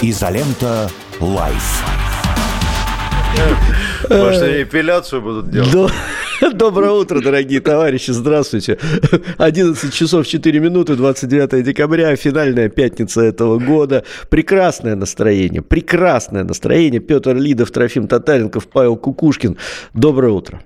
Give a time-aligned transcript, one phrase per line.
[0.00, 0.88] Изолента
[1.20, 1.84] Live.
[4.08, 5.92] Может, они эпиляцию будут делать?
[6.52, 8.78] Доброе утро, дорогие товарищи, здравствуйте.
[9.38, 14.04] 11 часов 4 минуты, 29 декабря, финальная пятница этого года.
[14.30, 17.00] Прекрасное настроение, прекрасное настроение.
[17.00, 19.56] Петр Лидов, Трофим Татаренков, Павел Кукушкин.
[19.94, 20.62] Доброе утро.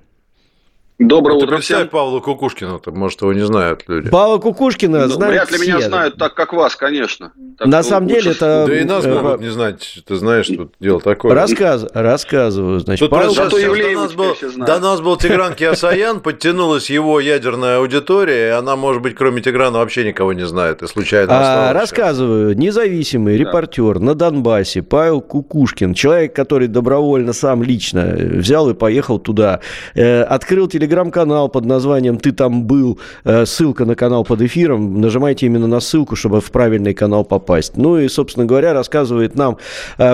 [0.99, 1.87] Доброе утро всем.
[1.89, 4.09] Павла Кукушкина, может, его не знают люди.
[4.09, 5.65] Павла Кукушкина ну, знают Вряд ли все.
[5.65, 7.31] меня знают так, как вас, конечно.
[7.57, 8.65] Так На самом деле это...
[8.67, 11.33] Да и нас э, могут не знать, ты знаешь, тут дело такое.
[11.33, 12.79] Рассказ, рассказываю.
[12.79, 13.33] Значит, Тут Павел...
[13.33, 18.75] Зато до, нас был, до нас был Тигран Киасаян, подтянулась его ядерная аудитория, и она,
[18.75, 22.55] может быть, кроме Тиграна вообще никого не знает, и случайно А, рассказываю.
[22.55, 29.59] Независимый репортер на Донбассе Павел Кукушкин, человек, который добровольно сам лично взял и поехал туда,
[29.95, 35.45] э, открыл телеграм-канал под названием «Ты там был», э, ссылка на канал под эфиром, нажимайте
[35.45, 37.77] именно на ссылку, чтобы в правильный канал попасть.
[37.77, 39.57] Ну и, собственно говоря, рассказывает нам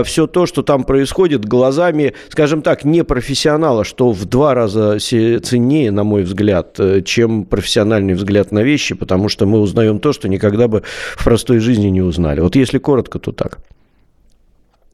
[0.03, 5.91] все то, что там происходит глазами, скажем так, не профессионала, что в два раза ценнее,
[5.91, 10.29] на мой взгляд, э, чем профессиональный взгляд на вещи, потому что мы узнаем то, что
[10.29, 10.83] никогда бы
[11.17, 12.41] в простой жизни не узнали.
[12.41, 13.59] Вот если коротко, то так.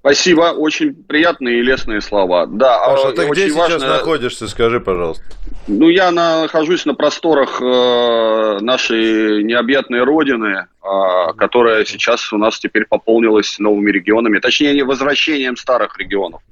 [0.06, 2.46] Спасибо, очень приятные и лестные слова.
[2.46, 5.24] Да, Паша, а, ты где сейчас важно- находишься, скажи, пожалуйста.
[5.66, 12.86] Ну, я нахожусь на просторах э, нашей необъятной родины, а, которая сейчас у нас теперь
[12.88, 16.44] пополнилась новыми регионами, точнее, не возвращением старых регионов.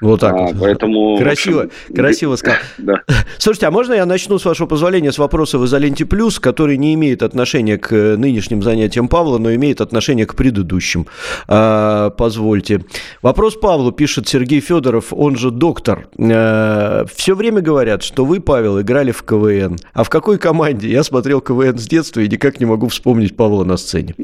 [0.00, 0.56] Вот так А, вот.
[0.60, 1.18] Поэтому...
[1.18, 2.58] Красиво, общем, красиво сказал.
[2.78, 3.02] Да.
[3.38, 6.94] Слушайте, а можно я начну, с вашего позволения, с вопроса в «Изоленте плюс», который не
[6.94, 11.06] имеет отношения к э, нынешним занятиям Павла, но имеет отношение к предыдущим.
[11.48, 12.82] А, позвольте.
[13.22, 16.08] Вопрос Павлу, пишет Сергей Федоров, он же доктор.
[16.16, 19.76] все время говорят, что вы, Павел, играли в КВН.
[19.92, 20.88] А в какой команде?
[20.88, 24.14] Я смотрел КВН с детства и никак не могу вспомнить Павла на сцене.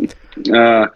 [0.50, 0.90] А,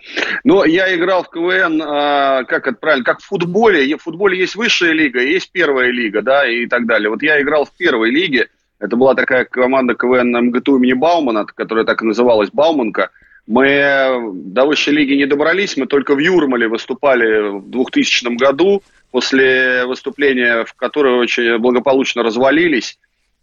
[0.45, 3.97] Ну, я играл в КВН, а, как это правильно, как в футболе.
[3.97, 7.09] В футболе есть высшая лига, есть первая лига, да, и так далее.
[7.09, 8.49] Вот я играл в первой лиге.
[8.81, 13.11] Это была такая команда КВН МГТУ имени Баумана, которая так и называлась Бауманка.
[13.47, 18.83] Мы до высшей лиги не добрались, мы только в Юрмале выступали в 2000 году,
[19.13, 22.99] после выступления, в которое очень благополучно развалились.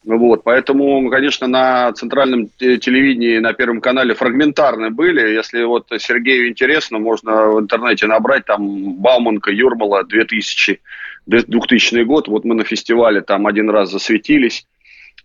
[0.05, 5.33] Вот, поэтому, конечно, на центральном те- телевидении, на Первом канале фрагментарно были.
[5.33, 10.81] Если вот Сергею интересно, можно в интернете набрать там Бауманка, Юрмала, 2000,
[11.25, 12.27] 2000 год.
[12.27, 14.65] Вот мы на фестивале там один раз засветились.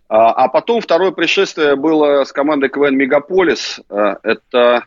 [0.07, 3.81] А, а потом второе пришествие было с командой КВН «Мегаполис».
[3.89, 4.85] А, Это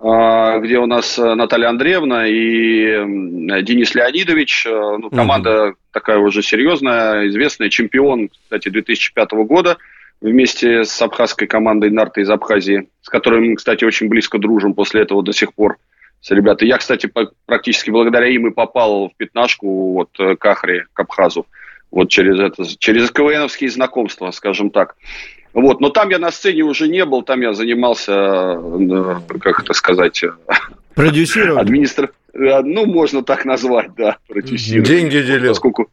[0.00, 4.66] а, где у нас э, Наталья Андреевна и Денис Леонидович.
[4.66, 9.76] Э, Ну, команда такая уже серьезная, известная, чемпион, кстати, 2005 года
[10.20, 15.02] вместе с абхазской командой «Нарта» из Абхазии, с которой мы, кстати, очень близко дружим после
[15.02, 15.78] этого до сих пор
[16.20, 16.68] с ребятами.
[16.68, 21.00] Я, кстати, по- практически благодаря им и попал в пятнашку вот, э, к Ахре, к
[21.00, 21.46] Абхазу.
[21.90, 24.96] Вот через это, через КВНовские знакомства, скажем так.
[25.54, 29.72] Вот, но там я на сцене уже не был, там я занимался, э, как это
[29.72, 30.30] сказать, э,
[30.94, 31.60] Продюсировали?
[31.60, 32.12] администр...
[32.34, 34.84] Ну, можно так назвать, да, продюсирование.
[35.00, 35.52] Деньги делил.
[35.52, 35.88] Поскольку...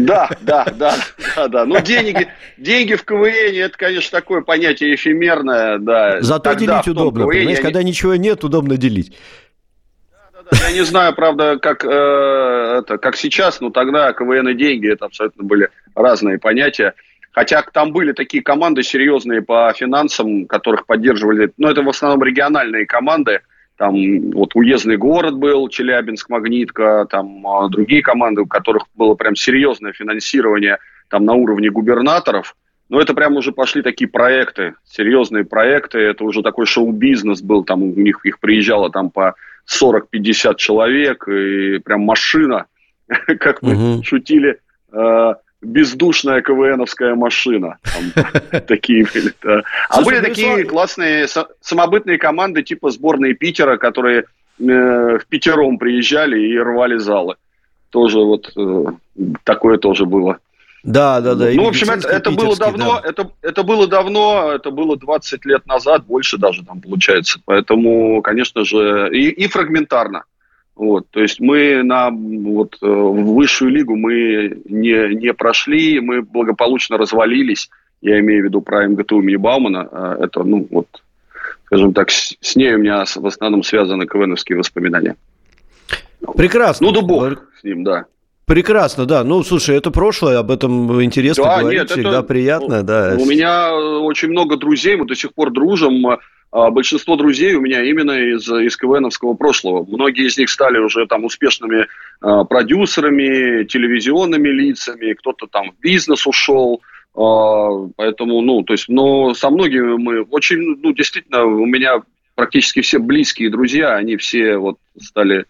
[0.00, 0.94] Да, да, да,
[1.36, 1.64] да, да.
[1.66, 6.20] Ну, деньги, деньги в КВН, это, конечно, такое понятие эфемерное, да.
[6.22, 7.58] Зато Тогда, делить удобно, КВН, понимаешь?
[7.58, 9.12] не- Когда ничего нет, удобно делить.
[10.52, 15.04] Я не знаю, правда, как, э, это, как сейчас, но тогда КВН и деньги это
[15.06, 16.94] абсолютно были разные понятия.
[17.32, 21.52] Хотя там были такие команды серьезные по финансам, которых поддерживали.
[21.58, 23.40] Но это в основном региональные команды.
[23.80, 23.94] Там
[24.32, 29.94] вот уездный город был, Челябинск, Магнитка, там а, другие команды, у которых было прям серьезное
[29.94, 30.76] финансирование
[31.08, 32.56] там на уровне губернаторов.
[32.90, 35.98] Но это прям уже пошли такие проекты, серьезные проекты.
[35.98, 37.64] Это уже такой шоу-бизнес был.
[37.64, 39.34] Там у них их приезжало там по
[39.66, 42.66] 40-50 человек, и прям машина,
[43.08, 44.60] как мы шутили,
[44.92, 47.78] э, бездушная КВНовская машина.
[47.82, 49.62] Там такие были, да.
[49.88, 54.24] А Слушай, были ну, такие классные са- самобытные команды, типа сборной Питера, которые э,
[54.58, 57.36] в пятером приезжали и рвали залы.
[57.90, 58.84] Тоже вот э,
[59.44, 60.38] такое тоже было.
[60.82, 61.50] Да, да, да.
[61.52, 63.08] ну, в общем, это, это было давно, да.
[63.08, 67.38] это, это было давно, это было 20 лет назад, больше даже там получается.
[67.44, 70.24] Поэтому, конечно же, и, и фрагментарно.
[70.80, 76.22] Вот, то есть мы на вот, э, в высшую лигу мы не, не прошли, мы
[76.22, 77.68] благополучно развалились.
[78.00, 79.86] Я имею в виду про МГТУ имени Баумана.
[79.92, 80.86] А Это, ну, вот,
[81.66, 85.16] скажем так, с, с ней у меня в основном связаны КВНовские воспоминания.
[86.34, 86.86] Прекрасно.
[86.86, 88.06] Ну, да бог с ним, да.
[88.50, 89.22] Прекрасно, да.
[89.22, 93.14] Ну, слушай, это прошлое, об этом интересно да, говорить, нет, всегда это, приятно, да.
[93.16, 96.04] У меня очень много друзей, мы до сих пор дружим.
[96.50, 99.86] А большинство друзей у меня именно из, из КВНовского прошлого.
[99.88, 106.26] Многие из них стали уже там успешными э, продюсерами, телевизионными лицами, кто-то там в бизнес
[106.26, 106.80] ушел.
[107.14, 112.02] Э, поэтому, ну, то есть, но со многими мы очень, ну, действительно, у меня
[112.34, 115.44] практически все близкие друзья, они все вот стали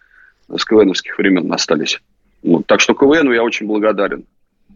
[0.55, 1.99] с КВНовских времен остались.
[2.42, 4.25] Вот, так что КВНу я очень благодарен.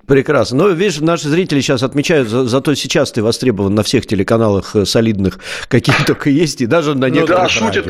[0.07, 0.59] Прекрасно.
[0.59, 4.85] Ну, видишь, наши зрители сейчас отмечают, за, зато сейчас ты востребован на всех телеканалах э,
[4.85, 5.39] солидных,
[5.69, 7.87] какие только есть, и даже на некоторых ну, да, шутят,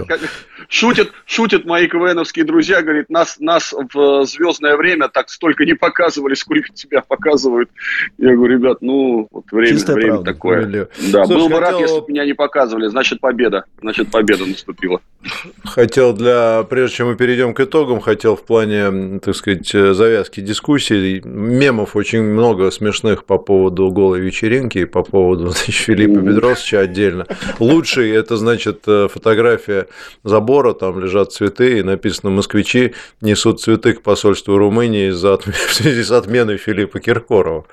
[0.75, 6.35] шутят, шутят мои КВНовские друзья, говорит, нас, нас в звездное время так столько не показывали,
[6.35, 7.71] сколько тебя показывают.
[8.19, 10.67] Я говорю, ребят, ну, вот время, время правда, такое.
[11.13, 11.61] Да, Слушай, был бы хотел...
[11.61, 15.01] рад, если бы меня не показывали, значит, победа, значит, победа наступила.
[15.65, 21.23] Хотел для, прежде чем мы перейдем к итогам, хотел в плане, так сказать, завязки дискуссии,
[21.25, 27.27] мемов очень много смешных по поводу голой вечеринки и по поводу значит, Филиппа Бедросовича отдельно.
[27.61, 29.87] Лучший– это, значит, фотография
[30.25, 36.03] забора забора, там лежат цветы, и написано «Москвичи несут цветы к посольству Румынии в связи
[36.03, 37.65] с отменой Филиппа Киркорова».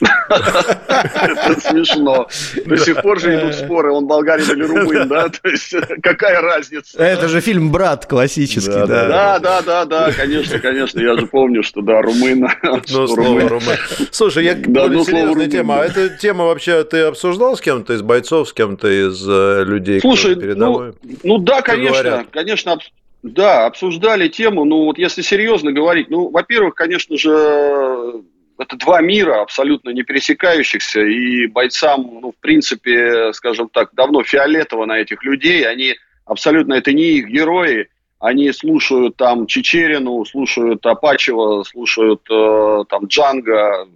[0.00, 2.28] Это смешно.
[2.64, 5.28] До сих пор же идут споры, он болгарин или румын, да?
[5.28, 7.02] То есть какая разница?
[7.02, 9.08] Это же фильм «Брат» классический, да.
[9.08, 11.00] Да, да, да, да, конечно, конечно.
[11.00, 12.48] Я же помню, что да, румын.
[12.92, 13.76] Ну, слово румын.
[14.10, 15.80] Слушай, я более серьезная тема.
[15.80, 20.00] А эта тема вообще ты обсуждал с кем-то из бойцов, с кем-то из э, людей,
[20.00, 20.92] Слушай, ну,
[21.22, 22.78] ну да, конечно конечно,
[23.22, 24.64] да, обсуждали тему.
[24.64, 28.22] Ну, вот если серьезно говорить, ну, во-первых, конечно же,
[28.58, 34.86] это два мира абсолютно не пересекающихся, и бойцам, ну, в принципе, скажем так, давно фиолетово
[34.86, 37.88] на этих людей, они абсолютно, это не их герои,
[38.18, 43.88] они слушают там Чечерину, слушают Апачева, слушают э, там Джанга,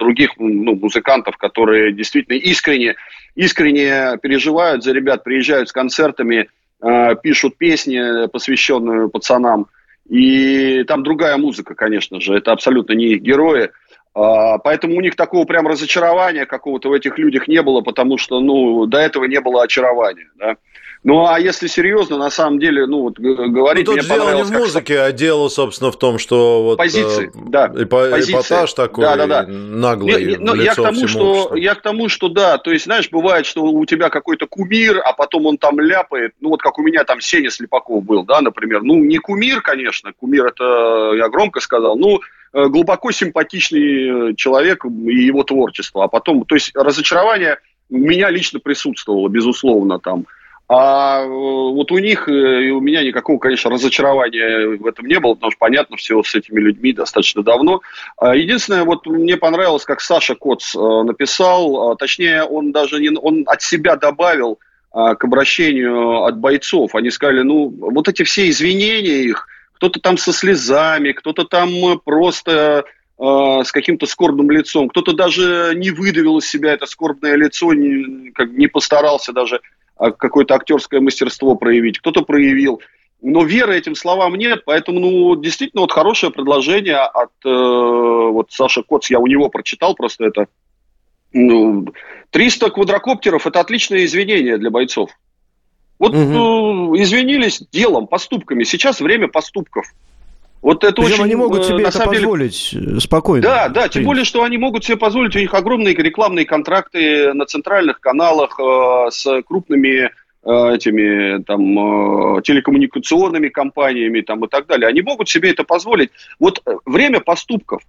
[0.00, 2.96] других ну, музыкантов, которые действительно искренне,
[3.34, 6.48] искренне переживают за ребят, приезжают с концертами,
[6.82, 9.66] Э, пишут песни, посвященные пацанам.
[10.08, 13.70] И там другая музыка, конечно же, это абсолютно не их герои.
[14.12, 18.40] А, поэтому у них такого прям разочарования какого-то в этих людях не было, потому что,
[18.40, 20.56] ну, до этого не было очарования, да.
[21.02, 23.86] Ну, а если серьезно, на самом деле, ну, вот говорить...
[23.86, 25.06] Ну, тут дело не в музыке, как...
[25.06, 26.76] а дело, собственно, в том, что вот...
[26.76, 27.68] Позиции, э, да.
[27.68, 28.34] Эпо- позиции.
[28.34, 29.46] Эпатаж такой да, да, да.
[29.46, 32.84] наглый, не, не, ну, я к тому, что, Я к тому, что, да, то есть,
[32.84, 36.78] знаешь, бывает, что у тебя какой-то кумир, а потом он там ляпает, ну, вот как
[36.78, 38.82] у меня там Сеня Слепаков был, да, например.
[38.82, 42.20] Ну, не кумир, конечно, кумир это я громко сказал, ну,
[42.52, 47.58] глубоко симпатичный человек и его творчество, а потом, то есть разочарование
[47.88, 50.26] у меня лично присутствовало, безусловно, там,
[50.72, 55.18] а э, вот у них э, и у меня никакого, конечно, разочарования в этом не
[55.18, 57.80] было, потому что понятно все с этими людьми достаточно давно.
[58.16, 63.10] А единственное, вот мне понравилось, как Саша Коц э, написал, а, точнее, он даже не,
[63.10, 64.60] он от себя добавил
[64.92, 66.94] а, к обращению от бойцов.
[66.94, 72.84] Они сказали, ну, вот эти все извинения их, кто-то там со слезами, кто-то там просто
[73.18, 78.48] с каким-то скорбным лицом, кто-то даже не выдавил из себя это скорбное лицо, не, как,
[78.52, 79.60] не постарался даже
[80.00, 82.80] какое-то актерское мастерство проявить, кто-то проявил.
[83.22, 88.82] Но веры этим словам нет, поэтому, ну, действительно, вот хорошее предложение от э, вот Саши
[88.82, 90.46] Коц, я у него прочитал просто это.
[91.32, 91.86] Ну,
[92.30, 95.10] 300 квадрокоптеров– это отличное извинение для бойцов.
[95.98, 96.96] Вот угу.
[96.96, 98.64] э, извинились делом, поступками.
[98.64, 99.86] Сейчас время поступков.
[100.62, 102.96] Вот это Причем очень, они могут э, себе это позволить деле...
[102.96, 103.42] Э, спокойно.
[103.42, 107.46] Да, да, тем более, что они могут себе позволить, у них огромные рекламные контракты на
[107.46, 110.10] центральных каналах э, с крупными э,
[110.44, 114.88] этими там э, телекоммуникационными компаниями там и так далее.
[114.88, 116.10] Они могут себе это позволить.
[116.38, 117.82] Вот э, время поступков,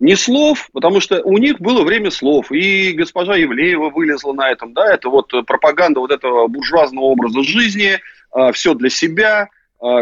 [0.00, 4.72] не слов, потому что у них было время слов, и госпожа Евлеева вылезла на этом,
[4.72, 7.98] да, это вот пропаганда вот этого буржуазного образа жизни,
[8.34, 9.50] э, все для себя–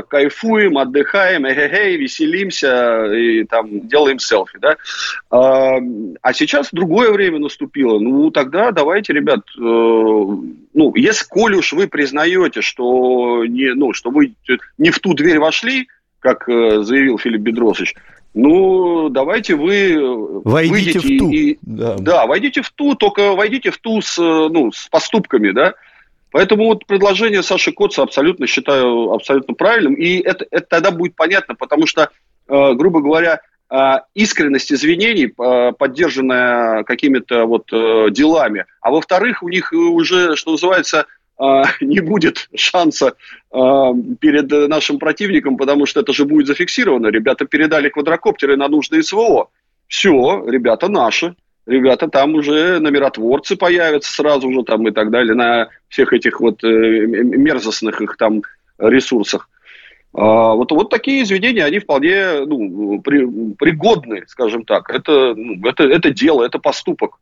[0.08, 4.76] кайфуем, отдыхаем, эй, веселимся и там делаем селфи, да.
[5.30, 5.78] А,
[6.20, 7.98] а сейчас другое время наступило.
[7.98, 14.10] Ну, тогда давайте, ребят, э, ну, если, коли уж вы признаете, что, не, ну, что
[14.10, 14.34] вы
[14.78, 15.88] не в ту дверь вошли,
[16.20, 17.94] как э, заявил Филипп Бедросович,
[18.34, 21.30] ну, давайте вы войдите в ту.
[21.30, 21.96] И, да.
[21.98, 25.74] да, войдите в ту, только войдите в ту с, ну, с поступками, да.
[26.32, 29.94] Поэтому вот предложение Саши Коца абсолютно считаю абсолютно правильным.
[29.94, 32.10] И это, это тогда будет понятно, потому что,
[32.48, 33.76] э, грубо говоря, э,
[34.14, 41.06] искренность извинений, э, поддержанная какими-то вот э, делами, а во-вторых, у них уже, что называется,
[41.38, 43.14] э, не будет шанса
[43.50, 47.08] а, перед нашим противником, потому что это же будет зафиксировано.
[47.08, 49.50] Ребята передали квадрокоптеры на нужные СВО.
[49.86, 51.34] Все, ребята наши.
[51.66, 56.40] Ребята там уже на миротворцы появятся сразу же там и так далее, на всех этих
[56.40, 58.42] вот э, мерзостных их там
[58.78, 59.48] ресурсах.
[60.14, 64.90] А, вот, вот такие изведения, они вполне ну, при, пригодны, скажем так.
[64.90, 67.18] Это, ну, это, это дело, это поступок.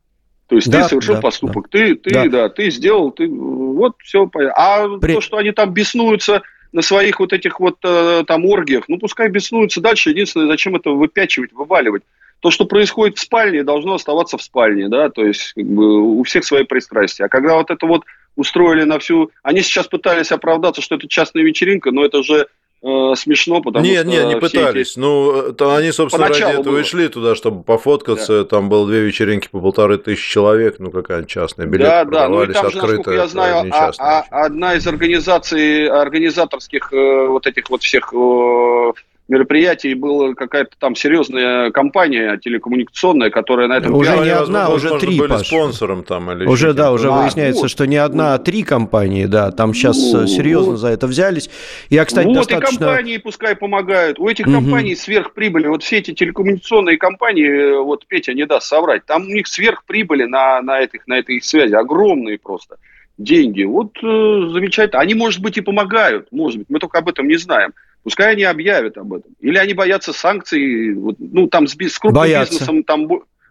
[0.47, 1.79] То есть да, ты совершил да, поступок, да.
[1.79, 2.25] ты, ты, да.
[2.25, 4.29] да, ты сделал, ты, вот все.
[4.55, 5.13] А При...
[5.13, 6.41] то, что они там беснуются
[6.73, 10.09] на своих вот этих вот э, там оргиях, ну пускай беснуются дальше.
[10.09, 12.03] Единственное, зачем это выпячивать, вываливать?
[12.41, 16.23] То, что происходит в спальне, должно оставаться в спальне, да, то есть как бы, у
[16.23, 17.25] всех свои пристрастия.
[17.25, 18.03] А когда вот это вот
[18.35, 19.31] устроили на всю...
[19.43, 22.47] Они сейчас пытались оправдаться, что это частная вечеринка, но это же
[22.81, 24.09] э, смешно, потому нет, что...
[24.09, 24.91] Нет, не пытались.
[24.91, 24.99] Эти...
[24.99, 26.81] Ну, то они, собственно, Поначалу ради этого было.
[26.81, 28.39] и шли туда, чтобы пофоткаться.
[28.39, 28.45] Да.
[28.45, 31.67] Там было две вечеринки по полторы тысячи человек, ну, какая частная.
[31.67, 36.91] Билеты да, да, ну и там же, я знаю, а, а, одна из организаций, организаторских
[36.91, 38.91] э, вот этих вот всех э,
[39.31, 43.95] мероприятий была какая-то там серьезная компания телекоммуникационная, которая на этом...
[43.95, 45.47] Уже не одна, уже три, были Паш.
[45.47, 47.71] спонсором там или Уже, да, уже а, выясняется, вот.
[47.71, 50.79] что не одна, а три компании, да, там сейчас ну, серьезно вот.
[50.79, 51.49] за это взялись.
[51.89, 52.75] Я, кстати, вот достаточно...
[52.75, 54.19] и компании пускай помогают.
[54.19, 54.55] У этих угу.
[54.55, 55.67] компаний сверхприбыли.
[55.67, 60.61] Вот все эти телекоммуникационные компании, вот Петя не даст соврать, там у них сверхприбыли на,
[60.61, 62.75] на, этих, на этой связи, огромные просто
[63.17, 63.63] деньги.
[63.63, 65.01] Вот э, замечательно.
[65.01, 67.73] Они, может быть, и помогают, может быть, мы только об этом не знаем.
[68.03, 69.31] Пускай они объявят об этом.
[69.41, 70.95] Или они боятся санкций.
[70.95, 72.53] ну, там с, с крупным боятся.
[72.53, 73.07] бизнесом там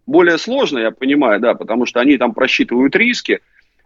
[0.07, 3.41] более сложно, я понимаю, да, потому что они там просчитывают риски.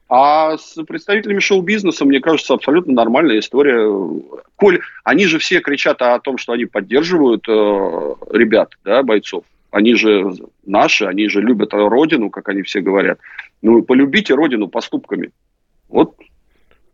[0.09, 3.91] А с представителями шоу-бизнеса, мне кажется, абсолютно нормальная история.
[4.57, 7.53] Коль они же все кричат о том, что они поддерживают э,
[8.31, 9.45] ребят, да, бойцов.
[9.71, 10.33] Они же
[10.65, 13.19] наши, они же любят родину, как они все говорят.
[13.61, 15.31] Ну, полюбите родину поступками.
[15.95, 16.17] Вот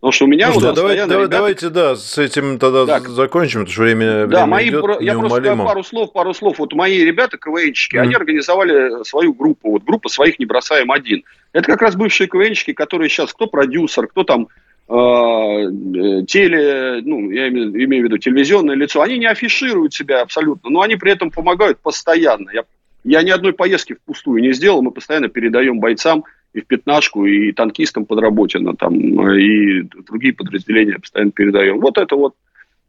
[0.01, 1.29] Потому что у меня ну, вот что, давайте, ребята...
[1.29, 3.09] давайте, да, с этим тогда так.
[3.09, 5.57] закончим, потому что время, да, время мои, идет Я неумолимо.
[5.57, 6.59] просто пару слов, пару слов.
[6.59, 8.01] Вот мои ребята, КВНщики, mm.
[8.01, 11.25] они организовали свою группу, вот группа своих не бросаем один.
[11.53, 14.49] Это как раз бывшие КВНщики, которые сейчас, кто продюсер, кто там
[14.89, 20.23] э, э, теле, ну, я имею, имею в виду телевизионное лицо, они не афишируют себя
[20.23, 22.49] абсолютно, но они при этом помогают постоянно.
[22.55, 22.65] Я,
[23.05, 27.53] я ни одной поездки впустую не сделал, мы постоянно передаем бойцам и в пятнашку, и
[27.53, 28.95] танкистам подработано, там,
[29.37, 31.81] и другие подразделения постоянно передаем.
[31.81, 32.35] Вот это вот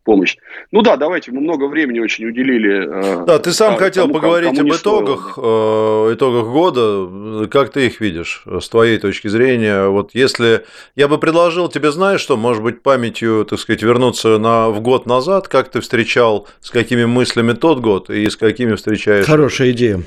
[0.04, 0.38] помощь.
[0.72, 3.22] Ну да, давайте, мы много времени очень уделили.
[3.22, 6.12] Э, да, ты сам тому, хотел поговорить об итогах, стоило, да.
[6.12, 7.48] Э, итогах года.
[7.48, 9.88] Как ты их видишь с твоей точки зрения?
[9.88, 10.64] Вот если
[10.96, 15.06] я бы предложил тебе, знаешь что, может быть, памятью, так сказать, вернуться на, в год
[15.06, 19.26] назад, как ты встречал, с какими мыслями тот год и с какими встречаешь?
[19.26, 20.02] Хорошая идея.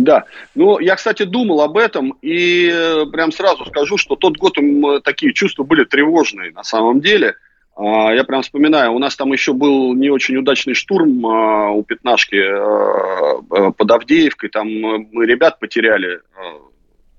[0.00, 0.24] Да.
[0.54, 4.56] Ну, я, кстати, думал об этом, и э, прям сразу скажу, что тот год
[5.04, 7.34] такие чувства были тревожные на самом деле.
[7.76, 11.82] А, я прям вспоминаю, у нас там еще был не очень удачный штурм а, у
[11.82, 16.40] Пятнашки э, под Авдеевкой, там мы ребят потеряли, э,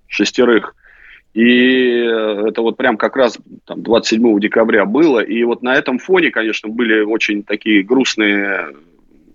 [0.08, 0.76] шестерых.
[1.34, 5.20] И это вот прям как раз там, 27 декабря было.
[5.20, 8.76] И вот на этом фоне, конечно, были очень такие грустные,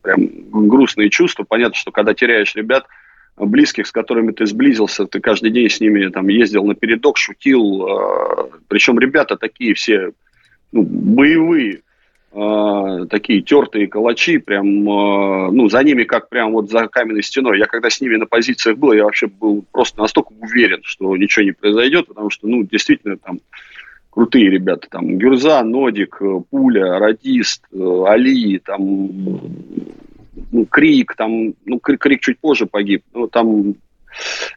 [0.03, 1.47] прям грустные чувства.
[1.49, 2.87] Понятно, что когда теряешь ребят,
[3.45, 7.87] близких, с которыми ты сблизился, ты каждый день с ними там ездил на передок, шутил.
[7.87, 10.13] Э, причем ребята такие все
[10.73, 11.83] ну, боевые,
[12.33, 17.59] э, такие тертые калачи, прям, э, ну, за ними как прям вот за каменной стеной.
[17.59, 21.45] Я когда с ними на позициях был, я вообще был просто настолько уверен, что ничего
[21.45, 23.41] не произойдет, потому что, ну, действительно, там
[24.09, 29.11] крутые ребята, там, Гюрза, Нодик, Пуля, Радист, Али, там,
[30.53, 33.75] ну, Крик, там, ну, Крик чуть позже погиб, но там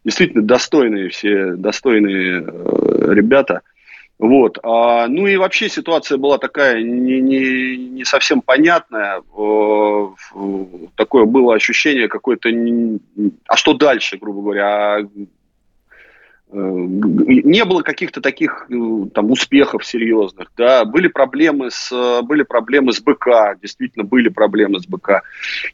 [0.03, 3.61] действительно достойные все, достойные э, ребята.
[4.17, 4.59] Вот.
[4.63, 9.21] А, ну и вообще ситуация была такая не, не, не совсем понятная.
[9.37, 10.07] Э,
[10.95, 12.49] такое было ощущение какое-то...
[13.47, 14.97] А что дальше, грубо говоря?
[14.97, 15.09] А
[16.51, 18.73] не было каких-то таких э,
[19.13, 24.87] там успехов серьезных, да, были проблемы с были проблемы с БК, действительно были проблемы с
[24.87, 25.21] БК.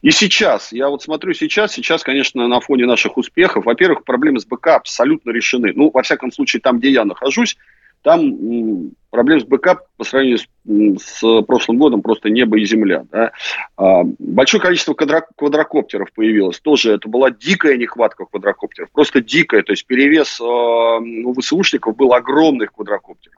[0.02, 4.46] И сейчас, я вот смотрю сейчас, сейчас, конечно, на фоне наших успехов, во-первых, проблемы с
[4.46, 5.72] БК абсолютно решены.
[5.74, 7.56] Ну, во всяком случае, там, где я нахожусь,
[8.02, 13.06] там проблем с БК по сравнению с, с прошлым годом просто небо и земля.
[13.12, 13.32] Да.
[13.78, 16.60] А, большое количество квадро, квадрокоптеров появилось.
[16.60, 18.92] Тоже это была дикая нехватка квадрокоптеров.
[18.92, 19.64] Просто дикая.
[19.64, 23.38] То есть перевес э, у ВСУшников был огромных квадрокоптеров.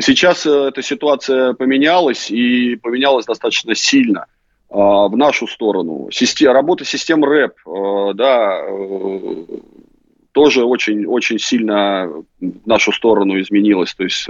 [0.00, 4.26] Сейчас э, эта ситуация поменялась и поменялась достаточно сильно
[4.68, 6.08] э, в нашу сторону.
[6.42, 9.44] Работа систем РЭП, э, да, э,
[10.32, 13.94] тоже очень, очень сильно в нашу сторону изменилось.
[13.94, 14.28] То есть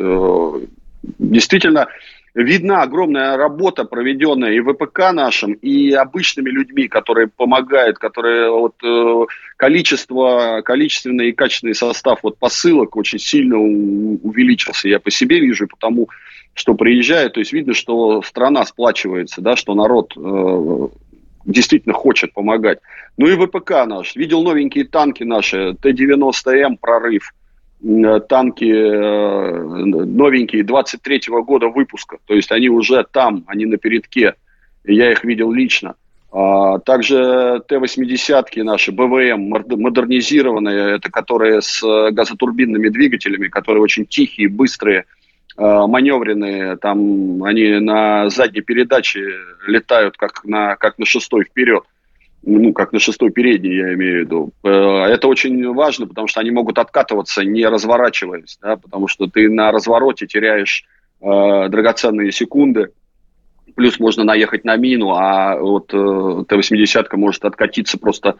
[1.19, 1.88] действительно
[2.35, 9.26] видна огромная работа, проведенная и ВПК нашим, и обычными людьми, которые помогают, которые вот э,
[9.57, 14.88] количество, количественный и качественный состав вот посылок очень сильно увеличился.
[14.88, 16.09] Я по себе вижу, потому
[16.55, 20.88] что приезжают, то есть видно, что страна сплачивается, да, что народ э,
[21.45, 22.78] действительно хочет помогать.
[23.16, 24.16] Ну и ВПК наш.
[24.16, 27.33] Видел новенькие танки наши, Т-90М, прорыв.
[27.83, 32.18] Э, танки э, новенькие 23 года выпуска.
[32.26, 34.35] То есть они уже там, они на передке.
[34.85, 35.95] Я их видел лично.
[36.30, 39.49] А также Т-80 наши, БВМ,
[39.80, 41.80] модернизированные, это которые с
[42.11, 45.17] газотурбинными двигателями, которые очень тихие, быстрые, э,
[45.58, 46.76] маневренные.
[46.76, 49.20] Там они на задней передаче
[49.66, 51.82] летают, как на, как на шестой вперед
[52.42, 54.52] ну, как на шестой передней, я имею в виду.
[54.62, 59.48] Э, это очень важно, потому что они могут откатываться, не разворачиваясь, да, потому что ты
[59.48, 60.84] на развороте теряешь
[61.20, 62.92] э, драгоценные секунды,
[63.74, 68.34] плюс можно наехать на мину, а вот э, Т-80 может откатиться просто э,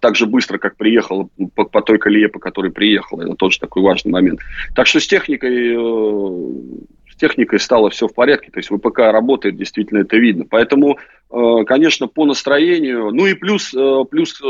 [0.00, 3.20] так же быстро, как приехал по, по той колее, по которой приехал.
[3.20, 4.40] Это тоже такой важный момент.
[4.74, 9.98] Так что с техникой э, техникой стало все в порядке, то есть ВПК работает, действительно
[9.98, 10.46] это видно.
[10.48, 10.98] Поэтому,
[11.30, 14.40] э, конечно, по настроению, ну и плюс, э, плюс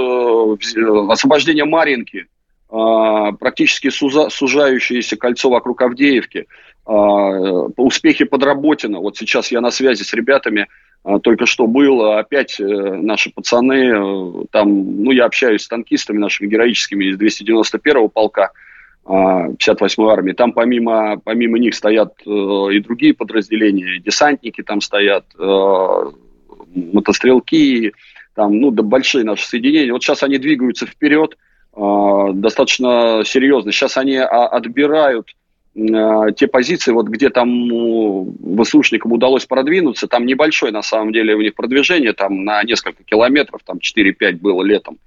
[1.11, 2.27] освобождение Маринки,
[2.71, 6.45] практически сужающееся кольцо вокруг Авдеевки,
[6.85, 8.99] успехи подработина.
[8.99, 10.67] Вот сейчас я на связи с ребятами,
[11.23, 17.19] только что был, опять наши пацаны, там, ну, я общаюсь с танкистами нашими героическими из
[17.19, 18.51] 291-го полка,
[19.09, 20.33] 58-й а, армии.
[20.33, 26.11] Там помимо, помимо них стоят э, и другие подразделения, десантники там стоят, э,
[26.75, 27.93] мотострелки,
[28.35, 29.93] там, ну, да, большие наши соединения.
[29.93, 31.37] Вот сейчас они двигаются вперед
[31.75, 31.81] э,
[32.35, 33.73] достаточно серьезно.
[33.73, 35.38] Сейчас они а, отбирают э,
[36.37, 37.49] те позиции, вот где там
[38.63, 43.61] ВСУшникам удалось продвинуться, там небольшое на самом деле у них продвижение, там на несколько километров,
[43.65, 44.99] там 4-5 было летом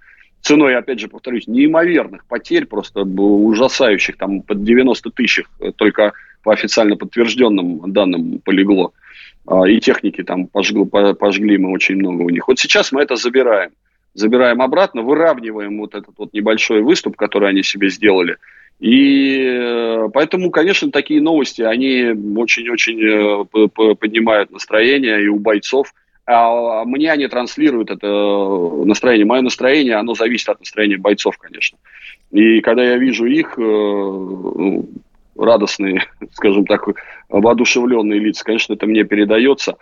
[0.41, 5.43] ценой, опять же, повторюсь, неимоверных потерь, просто ужасающих, там под 90 тысяч
[5.75, 6.13] только
[6.43, 8.93] по официально подтвержденным данным полегло.
[9.47, 12.47] А, и техники там пожгли, пожгли мы очень много у них.
[12.47, 13.71] Вот сейчас мы это забираем.
[14.13, 18.37] Забираем обратно, выравниваем вот этот вот небольшой выступ, который они себе сделали.
[18.81, 25.93] И э, поэтому, конечно, такие новости, они очень-очень э, поднимают настроение и у бойцов,
[26.25, 28.07] а мне они транслируют это
[28.83, 29.27] настроение.
[29.27, 31.77] Мое настроение, оно зависит от настроения бойцов, конечно.
[32.31, 34.89] И когда я вижу их, э, ну,
[35.37, 36.87] радостные, скажем так,
[37.29, 39.75] воодушевленные лица, конечно, это мне передается.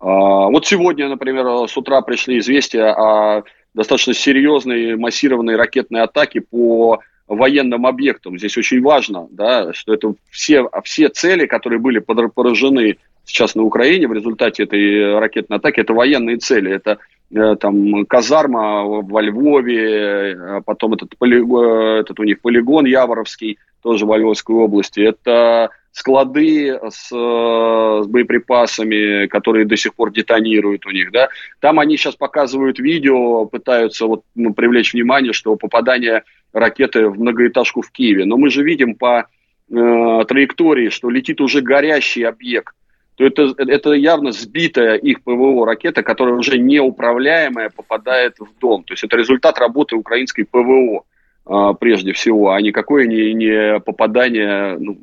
[0.00, 3.42] А, вот сегодня, например, с утра пришли известия о
[3.74, 8.38] достаточно серьезной массированной ракетной атаке по военным объектам.
[8.38, 14.06] Здесь очень важно, да, что это все, все цели, которые были поражены сейчас на Украине
[14.06, 16.72] в результате этой ракетной атаки, это военные цели.
[16.72, 16.98] Это
[17.34, 23.58] э, там казарма во Львове, а потом этот, поли, э, этот у них полигон Яворовский,
[23.82, 25.00] тоже в Львовской области.
[25.00, 31.28] Это склады с, с боеприпасами, которые до сих пор детонируют у них, да.
[31.60, 36.22] Там они сейчас показывают видео, пытаются вот, ну, привлечь внимание, что попадание
[36.58, 38.24] ракеты в многоэтажку в Киеве.
[38.24, 39.26] Но мы же видим по
[39.70, 42.74] э, траектории, что летит уже горящий объект
[43.16, 48.84] то это, это явно сбитая их ПВО ракета, которая уже неуправляемая попадает в дом.
[48.84, 51.04] То есть это результат работы украинской ПВО
[51.46, 54.98] а, прежде всего, а никакое не, не попадание, ну,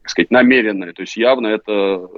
[0.00, 0.94] так сказать, намеренное.
[0.94, 2.08] То есть явно это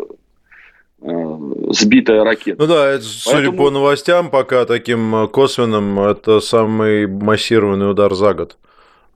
[1.03, 1.39] а,
[1.71, 2.63] сбитая ракета.
[2.63, 3.43] Ну да, это, Поэтому...
[3.43, 8.57] судя по новостям, пока таким косвенным, это самый массированный удар за год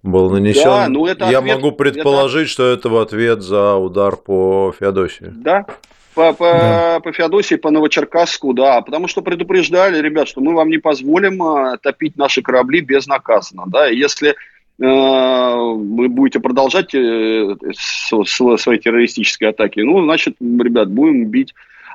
[0.05, 0.65] был нанесен.
[0.65, 2.53] Да, ну это Я ответ, могу предположить, это...
[2.53, 5.33] что это в ответ за удар по Феодосии.
[5.35, 5.67] Да,
[6.15, 7.01] по, по, да.
[7.01, 11.77] по Феодосии, по Новочеркасску, да, потому что предупреждали, ребят, что мы вам не позволим а,
[11.79, 14.35] топить наши корабли безнаказанно, да, и если э,
[14.79, 21.55] вы будете продолжать э, свои террористические атаки, ну, значит, ребят, будем бить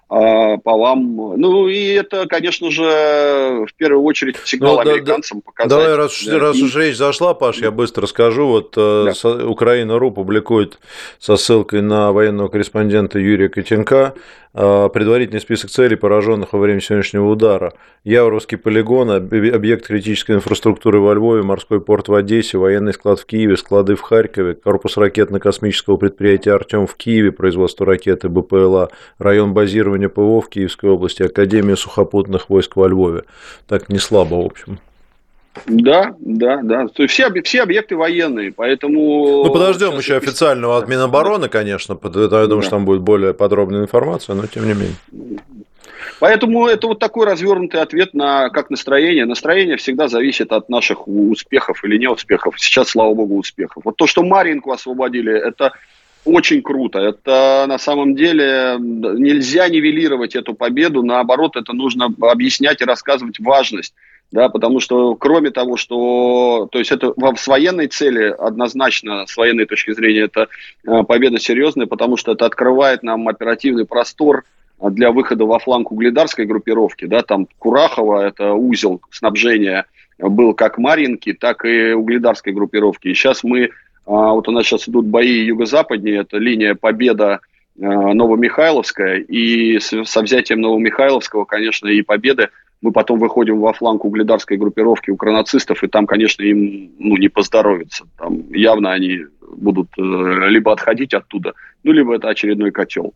[0.09, 1.15] а, по вам.
[1.39, 5.69] Ну и это, конечно же, в первую очередь сигнал ну, американцам да, показать.
[5.69, 6.63] Давай, раз, да, раз и...
[6.63, 8.47] уж речь зашла, Паш, я быстро скажу.
[8.47, 9.45] Вот э, да.
[9.45, 10.79] Украина.ру публикует
[11.19, 14.15] со ссылкой на военного корреспондента Юрия Котенка
[14.51, 17.73] а, предварительный список целей, пораженных во время сегодняшнего удара.
[18.03, 23.57] Яворовский полигон, объект критической инфраструктуры во Львове, морской порт в Одессе, военный склад в Киеве,
[23.57, 30.41] склады в Харькове, корпус ракетно-космического предприятия «Артем» в Киеве, производство ракеты БПЛА, район базирования ПВО
[30.41, 33.23] в Киевской области, Академия сухопутных войск во Львове.
[33.67, 34.79] Так не слабо, в общем.
[35.65, 36.87] Да, да, да.
[36.87, 39.43] То есть все, все объекты военные, поэтому...
[39.43, 41.97] Ну, подождем еще официального от Минобороны, конечно.
[42.01, 42.61] Я думаю, да.
[42.61, 44.95] что там будет более подробная информация, но тем не менее.
[46.19, 49.25] Поэтому это вот такой развернутый ответ на как настроение.
[49.25, 52.59] Настроение всегда зависит от наших успехов или неуспехов.
[52.59, 53.83] Сейчас, слава богу, успехов.
[53.85, 55.73] Вот то, что Маринку освободили, это
[56.25, 56.99] очень круто.
[56.99, 61.03] Это на самом деле нельзя нивелировать эту победу.
[61.03, 63.93] Наоборот, это нужно объяснять и рассказывать важность.
[64.31, 69.65] Да, потому что кроме того, что, то есть это с военной цели однозначно, с военной
[69.65, 70.49] точки зрения, это
[70.85, 74.43] э, победа серьезная, потому что это открывает нам оперативный простор
[74.79, 79.85] для выхода во фланг угледарской группировки, да, там Курахова, это узел снабжения,
[80.19, 83.07] был как Маринки, так и угледарской группировки.
[83.07, 83.71] И сейчас мы,
[84.09, 87.41] вот у нас сейчас идут бои юго-западнее, это линия Победа
[87.79, 92.49] а, Новомихайловская, и со взятием Новомихайловского, конечно, и Победы
[92.81, 98.05] мы потом выходим во фланг угледарской группировки укранацистов, и там, конечно, им ну, не поздоровится.
[98.17, 103.13] Там явно они будут э, либо отходить оттуда, ну, либо это очередной котел.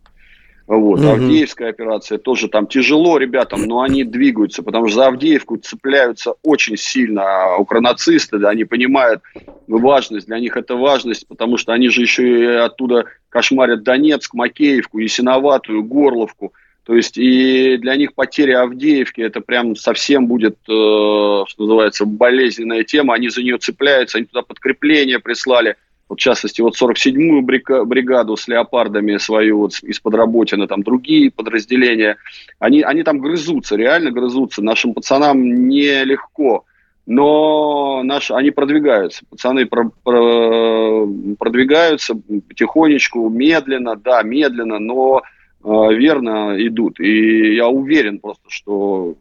[0.65, 0.99] Вот.
[1.01, 1.09] Угу.
[1.09, 6.77] Авдеевская операция тоже там тяжело ребятам, но они двигаются, потому что за Авдеевку цепляются очень
[6.77, 9.21] сильно укранацисты, да, они понимают
[9.67, 14.99] важность, для них это важность, потому что они же еще и оттуда кошмарят Донецк, Макеевку,
[14.99, 16.53] Ясиноватую, Горловку.
[16.85, 22.83] То есть и для них потеря Авдеевки это прям совсем будет, э, что называется, болезненная
[22.83, 23.13] тема.
[23.15, 25.77] Они за нее цепляются, они туда подкрепление прислали
[26.13, 32.17] вот, в частности, вот 47-ю бригаду с леопардами свою вот из-под Работина, там другие подразделения,
[32.59, 34.61] они, они там грызутся, реально грызутся.
[34.61, 36.65] Нашим пацанам нелегко,
[37.07, 39.25] но наши, они продвигаются.
[39.29, 41.07] Пацаны про, про,
[41.39, 42.13] продвигаются
[42.47, 45.23] потихонечку, медленно, да, медленно, но
[45.63, 46.99] э, верно идут.
[46.99, 49.15] И я уверен просто, что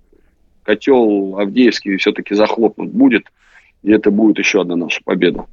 [0.62, 3.24] котел Авдеевский все-таки захлопнут будет,
[3.82, 5.46] и это будет еще одна наша победа.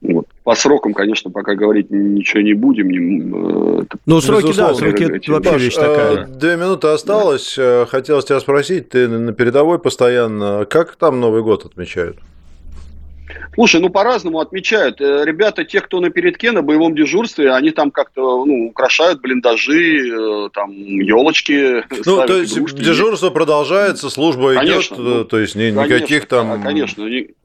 [0.00, 0.26] Вот.
[0.44, 2.88] По срокам, конечно, пока говорить ничего не будем.
[2.88, 6.24] Не, э, ну, сроки, да, сроки это вообще Паш, вещь такая.
[6.24, 7.56] Э, две минуты осталось.
[7.58, 10.66] Э, хотелось тебя спросить, ты на передовой постоянно.
[10.70, 12.18] Как там Новый год отмечают?
[13.54, 15.00] Слушай, ну по-разному отмечают.
[15.00, 20.70] Ребята, те, кто на передке, на боевом дежурстве, они там как-то ну, украшают блиндажи, там
[20.70, 21.84] елочки.
[22.06, 22.76] Ну, то есть игрушки.
[22.76, 26.62] дежурство продолжается, служба конечно, идет, ну, то есть никаких конечно, там...
[26.62, 27.04] Конечно,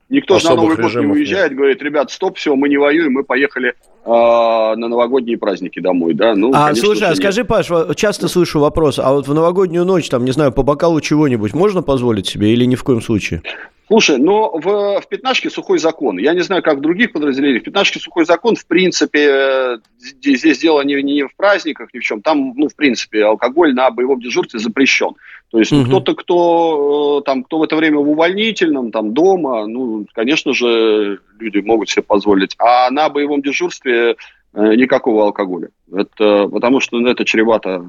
[0.09, 1.57] Никто же на Новый год не уезжает, нет.
[1.57, 3.73] говорит, ребят, стоп, все, мы не воюем, мы поехали
[4.05, 6.35] а, на новогодние праздники домой, да.
[6.35, 10.09] Ну, а, конечно, слушай, а скажи, Паш, часто слышу вопрос, а вот в новогоднюю ночь,
[10.09, 13.41] там, не знаю, по бокалу чего-нибудь можно позволить себе или ни в коем случае?
[13.87, 16.17] Слушай, но в, в пятнашке сухой закон.
[16.17, 17.61] Я не знаю, как в других подразделениях.
[17.61, 21.99] В пятнашке сухой закон, в принципе, э, здесь, здесь дело не, не в праздниках, ни
[21.99, 22.21] в чем.
[22.21, 25.15] Там, ну, в принципе, алкоголь на боевом дежурстве запрещен.
[25.53, 25.85] То есть угу.
[25.85, 31.19] кто-то, кто э, там, кто в это время в увольнительном, там, дома, ну, конечно же,
[31.39, 32.55] люди могут себе позволить.
[32.57, 34.15] А на боевом дежурстве
[34.55, 35.69] э, никакого алкоголя.
[35.95, 37.85] Это, потому что ну, это чревато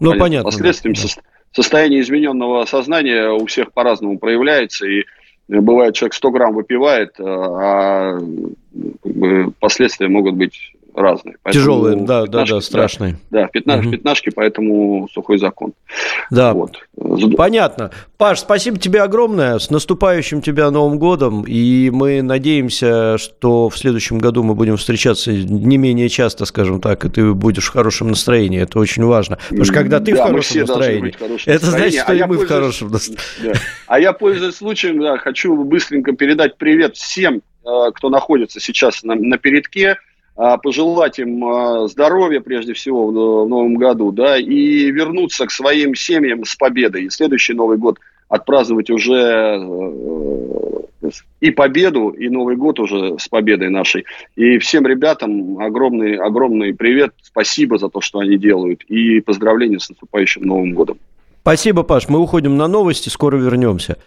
[0.00, 0.96] ну, понятно, последствиями.
[0.96, 5.04] Да состояние измененного сознания у всех по-разному проявляется, и
[5.48, 11.36] бывает, человек 100 грамм выпивает, а как бы, последствия могут быть разные.
[11.42, 13.16] Поэтому Тяжелые, да, да, да, страшные.
[13.30, 13.88] Да, да угу.
[13.88, 15.72] в пятнашке, поэтому сухой закон.
[16.30, 16.78] Да, вот.
[17.36, 17.90] понятно.
[18.16, 19.58] Паш, спасибо тебе огромное.
[19.58, 21.44] С наступающим тебя Новым годом.
[21.46, 27.04] И мы надеемся, что в следующем году мы будем встречаться не менее часто, скажем так,
[27.04, 28.60] и ты будешь в хорошем настроении.
[28.60, 29.38] Это очень важно.
[29.48, 31.14] Потому что когда ты да, в хорошем настроении,
[31.46, 33.22] это значит, что а и мы в хорошем настроении.
[33.42, 33.52] Да.
[33.86, 39.14] А я, пользуясь случаем, да, хочу быстренько передать привет всем, э, кто находится сейчас на,
[39.14, 39.96] на передке.
[40.34, 45.94] А, пожелать им а, здоровья прежде всего в новом году, да, и вернуться к своим
[45.94, 47.04] семьям с победой.
[47.04, 49.58] И следующий Новый год отпраздновать уже
[51.02, 54.06] э, и победу, и Новый год уже с победой нашей.
[54.36, 59.90] И всем ребятам огромный, огромный привет, спасибо за то, что они делают, и поздравления с
[59.90, 60.98] наступающим Новым годом.
[61.42, 62.08] Спасибо, Паш.
[62.08, 63.98] Мы уходим на новости, скоро вернемся.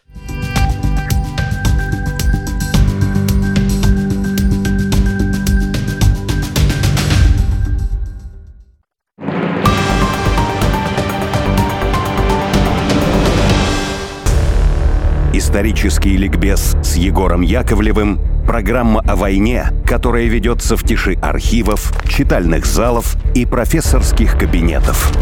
[15.56, 23.16] Исторический ликбез с Егором Яковлевым– программа о войне, которая ведется в тиши архивов, читальных залов
[23.36, 25.14] и профессорских кабинетов.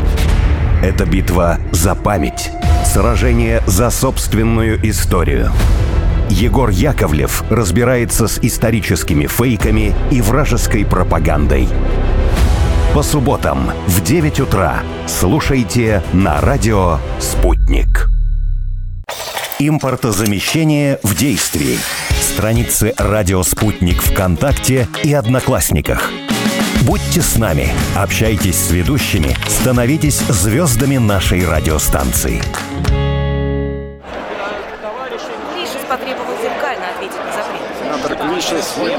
[0.81, 2.49] Это битва за память,
[2.83, 5.51] сражение за собственную историю.
[6.31, 11.67] Егор Яковлев разбирается с историческими фейками и вражеской пропагандой.
[12.95, 18.09] По субботам в 9 утра слушайте на радио «Спутник».
[19.59, 21.77] Импортозамещение в действии.
[22.19, 26.11] Страницы «Радио Спутник» ВКонтакте и Одноклассниках.
[26.81, 32.41] Будьте с нами, общайтесь с ведущими, становитесь звездами нашей радиостанции.
[38.29, 38.95] Клишес не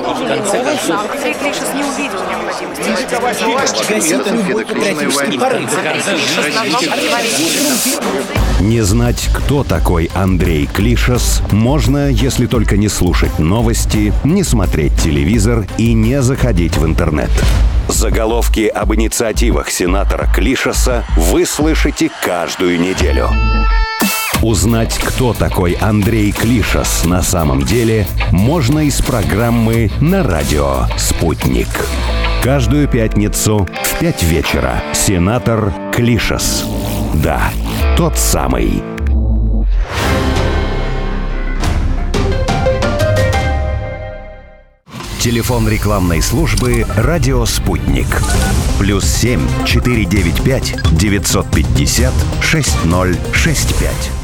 [1.35, 3.93] Клишес увидел необходимости.
[3.93, 5.71] Гасит любой патриотический порыв.
[8.61, 15.67] Не знать, кто такой Андрей Клишес, можно, если только не слушать новости, не смотреть телевизор
[15.79, 17.31] и не заходить в интернет.
[17.89, 23.29] Заголовки об инициативах сенатора Клишеса вы слышите каждую неделю.
[24.45, 31.69] Узнать, кто такой Андрей Клишес на самом деле, можно из программы «На радио Спутник».
[32.43, 36.67] Каждую пятницу в 5 вечера сенатор Клишес.
[37.15, 37.41] Да,
[37.97, 38.83] тот самый.
[45.21, 48.09] Телефон рекламной службы «Радио Спутник».
[48.79, 54.24] Плюс 7 495 950 6065.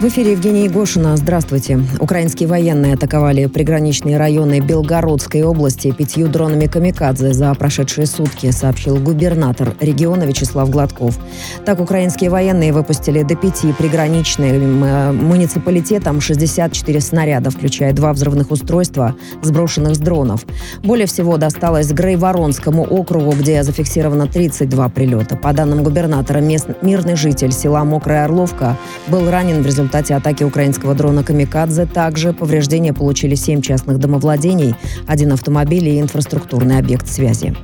[0.00, 1.16] В эфире Евгения Егошина.
[1.16, 1.80] Здравствуйте.
[2.00, 9.74] Украинские военные атаковали приграничные районы Белгородской области пятью дронами «Камикадзе» за прошедшие сутки, сообщил губернатор
[9.80, 11.16] региона Вячеслав Гладков.
[11.64, 19.14] Так, украинские военные выпустили до пяти приграничным э, муниципалитетам 64 снаряда, включая два взрывных устройства,
[19.42, 20.44] сброшенных с дронов.
[20.82, 25.36] Более всего досталось Грейворонскому округу, где зафиксировано 32 прилета.
[25.36, 28.76] По данным губернатора, мест, мирный житель села Мокрая Орловка
[29.06, 34.74] был ранен в результате результате атаки украинского дрона «Камикадзе» также повреждения получили семь частных домовладений,
[35.06, 37.54] один автомобиль и инфраструктурный объект связи.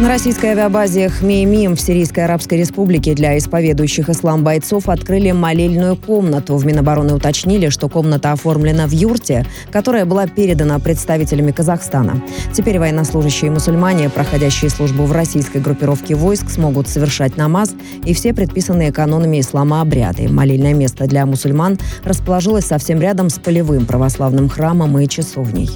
[0.00, 6.56] На российской авиабазе Хмеймим в Сирийской Арабской Республике для исповедующих ислам бойцов открыли молельную комнату.
[6.56, 12.20] В Минобороны уточнили, что комната оформлена в юрте, которая была передана представителями Казахстана.
[12.52, 17.72] Теперь военнослужащие мусульмане, проходящие службу в российской группировке войск, смогут совершать намаз
[18.04, 20.28] и все предписанные канонами ислама обряды.
[20.28, 25.70] Молельное место для мусульман расположилось совсем рядом с полевым православным храмом и часовней.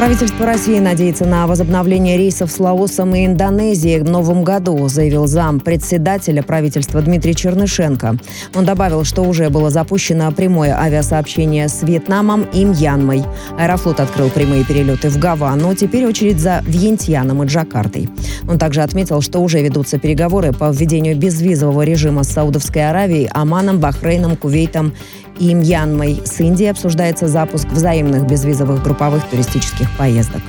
[0.00, 5.60] Правительство России надеется на возобновление рейсов с Лаосом и Индонезией в новом году, заявил зам
[5.60, 8.16] председателя правительства Дмитрий Чернышенко.
[8.54, 13.24] Он добавил, что уже было запущено прямое авиасообщение с Вьетнамом и Мьянмой.
[13.58, 18.08] Аэрофлот открыл прямые перелеты в Гавану, теперь очередь за Вьентьяном и Джакартой.
[18.48, 23.80] Он также отметил, что уже ведутся переговоры по введению безвизового режима с Саудовской Аравией, Оманом,
[23.80, 24.94] Бахрейном, Кувейтом
[25.40, 26.20] и Мьянмой.
[26.24, 30.42] С Индией обсуждается запуск взаимных безвизовых групповых туристических поездок.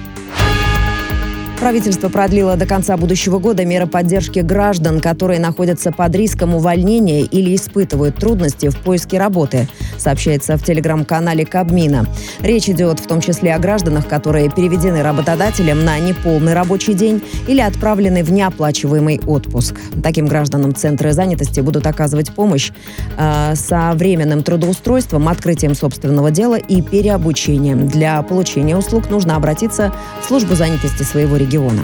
[1.61, 7.55] Правительство продлило до конца будущего года меры поддержки граждан, которые находятся под риском увольнения или
[7.55, 9.69] испытывают трудности в поиске работы,
[9.99, 12.07] сообщается в телеграм-канале Кабмина.
[12.41, 17.61] Речь идет в том числе о гражданах, которые переведены работодателем на неполный рабочий день или
[17.61, 19.75] отправлены в неоплачиваемый отпуск.
[20.01, 22.71] Таким гражданам центры занятости будут оказывать помощь
[23.19, 27.87] э, со временным трудоустройством, открытием собственного дела и переобучением.
[27.87, 29.93] Для получения услуг нужно обратиться
[30.23, 31.83] в службу занятости своего региона региона.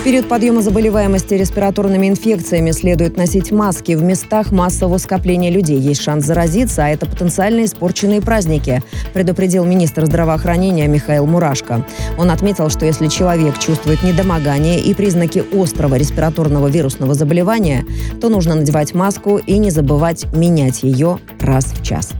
[0.00, 5.78] В период подъема заболеваемости респираторными инфекциями следует носить маски в местах массового скопления людей.
[5.78, 11.86] Есть шанс заразиться, а это потенциально испорченные праздники, предупредил министр здравоохранения Михаил Мурашко.
[12.18, 17.84] Он отметил, что если человек чувствует недомогание и признаки острого респираторного вирусного заболевания,
[18.20, 22.10] то нужно надевать маску и не забывать менять ее раз в час.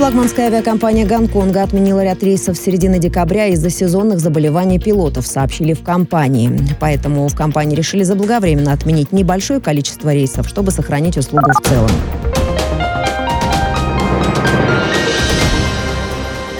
[0.00, 5.82] Флагманская авиакомпания Гонконга отменила ряд рейсов с середины декабря из-за сезонных заболеваний пилотов, сообщили в
[5.82, 6.58] компании.
[6.80, 11.90] Поэтому в компании решили заблаговременно отменить небольшое количество рейсов, чтобы сохранить услугу в целом.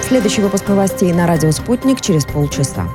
[0.06, 2.86] Следующий выпуск новостей на радио «Спутник» через полчаса.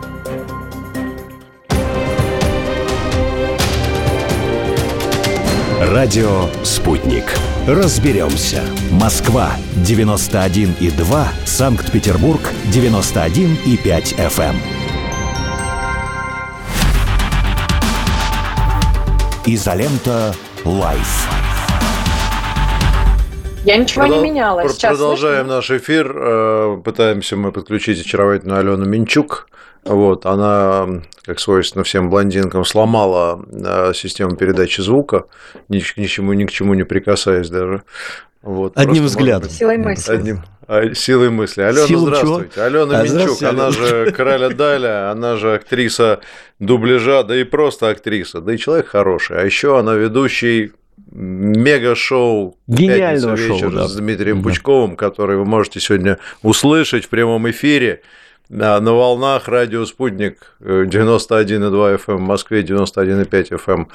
[5.96, 7.24] Радио «Спутник».
[7.66, 8.62] Разберемся.
[8.92, 14.56] Москва 91,2, Санкт-Петербург 91,5 FM.
[19.46, 21.30] Изолента «Live».
[23.64, 24.22] Я ничего Продол...
[24.22, 24.68] не меняла.
[24.68, 25.56] Сейчас продолжаем слышно?
[25.56, 26.14] наш эфир.
[26.14, 29.48] Э, пытаемся мы подключить очаровательную Алену Минчук.
[29.86, 30.88] Вот, она,
[31.24, 35.26] как свойственно всем блондинкам, сломала э, систему передачи звука,
[35.70, 37.84] ни, ни, к чему, ни к чему не прикасаясь даже.
[38.42, 39.50] Вот, Одним взглядом.
[39.50, 40.12] Силой мысли.
[40.12, 41.62] Одним, а, силой мысли.
[41.62, 42.52] Алена, Силу здравствуйте.
[42.56, 42.66] Чего?
[42.66, 46.20] Алена а, Минчук, она же Краля Даля, она же актриса
[46.60, 49.40] дубляжа, да и просто актриса, да и человек хороший.
[49.40, 50.72] А еще она ведущий
[51.12, 53.88] мега-шоу Гениального шоу, вечер да.
[53.88, 54.50] с Дмитрием да.
[54.50, 58.02] Пучковым, который вы можете сегодня услышать в прямом эфире
[58.50, 63.88] на волнах радио «Спутник» 91,2 FM в Москве, 91,5 FM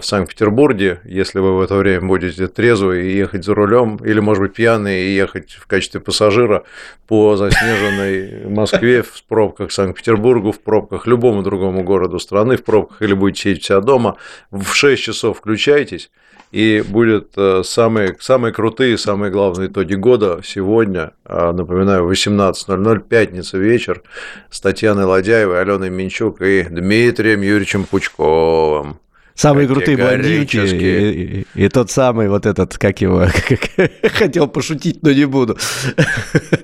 [0.00, 1.00] в Санкт-Петербурге.
[1.04, 5.06] Если вы в это время будете трезвы и ехать за рулем, или, может быть, пьяный
[5.06, 6.64] и ехать в качестве пассажира
[7.06, 13.12] по заснеженной Москве в пробках Санкт-Петербургу, в пробках любому другому городу страны, в пробках или
[13.12, 14.16] будете сидеть вся дома,
[14.50, 16.10] в 6 часов включайтесь–
[16.52, 23.58] и будет э, самые, самые крутые, самые главные итоги года сегодня, а, напоминаю, 18.00, пятница
[23.58, 24.02] вечер,
[24.50, 28.98] с Татьяной Ладяевой, Аленой Минчук и Дмитрием Юрьевичем Пучковым.
[29.34, 33.26] Самые крутые блондинки и, и, и тот самый вот этот, как его,
[34.02, 35.58] хотел пошутить, но не буду.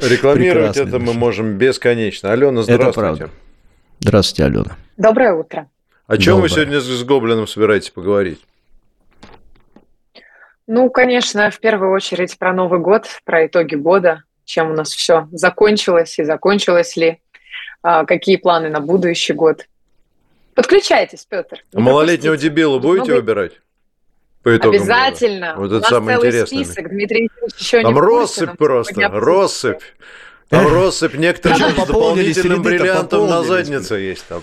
[0.00, 2.32] Рекламировать это мы можем бесконечно.
[2.32, 3.28] Алена, здравствуйте.
[4.00, 4.76] Здравствуйте, Алена.
[4.96, 5.68] Доброе утро.
[6.06, 6.42] О чем Доброе.
[6.42, 8.40] вы сегодня с Гоблином собираетесь поговорить?
[10.66, 15.28] Ну, конечно, в первую очередь про Новый год, про итоги года, чем у нас все
[15.32, 17.20] закончилось и закончилось ли,
[17.82, 19.66] а, какие планы на будущий год.
[20.54, 21.64] Подключайтесь, Петр.
[21.74, 23.20] А малолетнего дебила будете Много...
[23.20, 23.52] выбирать?
[24.42, 25.54] По итогам Обязательно.
[25.54, 25.60] Года?
[25.60, 26.64] Вот это самое интересное.
[26.64, 29.82] список, Дмитрий еще Там не россыпь курсе, просто, россыпь.
[30.48, 34.42] Там россыпь некоторых с дополнительным бриллиантом на заднице есть там.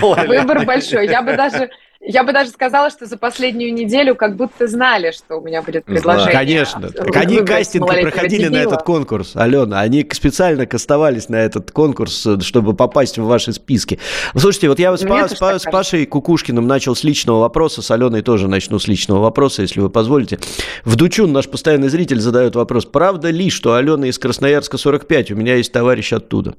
[0.00, 1.08] Выбор большой.
[1.08, 1.70] Я бы даже
[2.02, 5.84] я бы даже сказала, что за последнюю неделю как будто знали, что у меня будет
[5.84, 6.32] предложение.
[6.32, 6.90] Конечно.
[6.90, 9.80] Так они кастинг проходили на этот конкурс, Алена.
[9.80, 13.98] Они специально кастовались на этот конкурс, чтобы попасть в ваши списки.
[14.34, 18.22] Слушайте, вот я с, па, с, с Пашей Кукушкиным начал с личного вопроса, с Аленой
[18.22, 20.38] тоже начну с личного вопроса, если вы позволите.
[20.84, 25.32] В Дучун наш постоянный зритель задает вопрос, правда ли, что Алена из Красноярска 45?
[25.32, 26.54] У меня есть товарищ оттуда.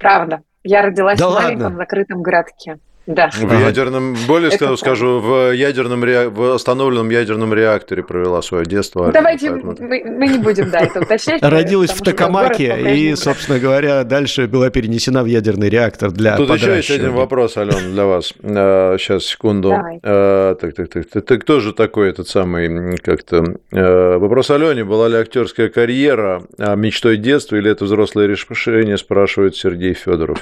[0.00, 0.42] Правда.
[0.64, 2.78] Я родилась да в маленьком закрытом городке.
[3.06, 3.30] Да.
[3.32, 9.10] В ядерном, более Это скажу, в ядерном в остановленном ядерном реакторе провела свое детство.
[9.12, 9.76] Давайте поэтому...
[9.80, 11.42] мы, мы не будем, да, это уточнять.
[11.42, 16.76] Родилась в Токамаке и, собственно говоря, дальше была перенесена в ядерный реактор для Тут еще
[16.76, 18.32] есть один вопрос, Ален, для вас.
[18.42, 19.70] Сейчас, секунду.
[19.70, 20.00] Давай.
[20.02, 21.24] А, так, так, так.
[21.24, 23.44] Ты кто же такой этот самый, как-то...
[23.72, 29.56] А, вопрос Алене, была ли актерская карьера а, мечтой детства или это взрослое решение, спрашивает
[29.56, 30.38] Сергей Федоров.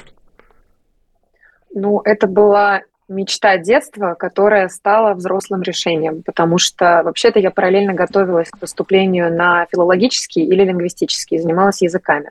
[1.74, 8.50] Ну, это была мечта детства, которая стала взрослым решением, потому что вообще-то я параллельно готовилась
[8.50, 12.30] к поступлению на филологический или лингвистический, занималась языками.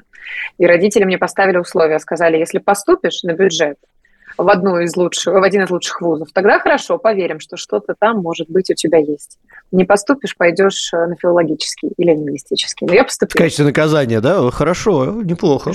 [0.57, 3.77] И родители мне поставили условия, сказали, если поступишь на бюджет
[4.37, 8.21] в одну из лучших, в один из лучших вузов, тогда хорошо, поверим, что что-то там,
[8.21, 9.37] может быть, у тебя есть.
[9.73, 12.87] Не поступишь, пойдешь на филологический или лингвистический.
[12.87, 13.41] Но я поступила.
[13.41, 14.49] В качестве наказания, да?
[14.49, 15.73] Хорошо, неплохо.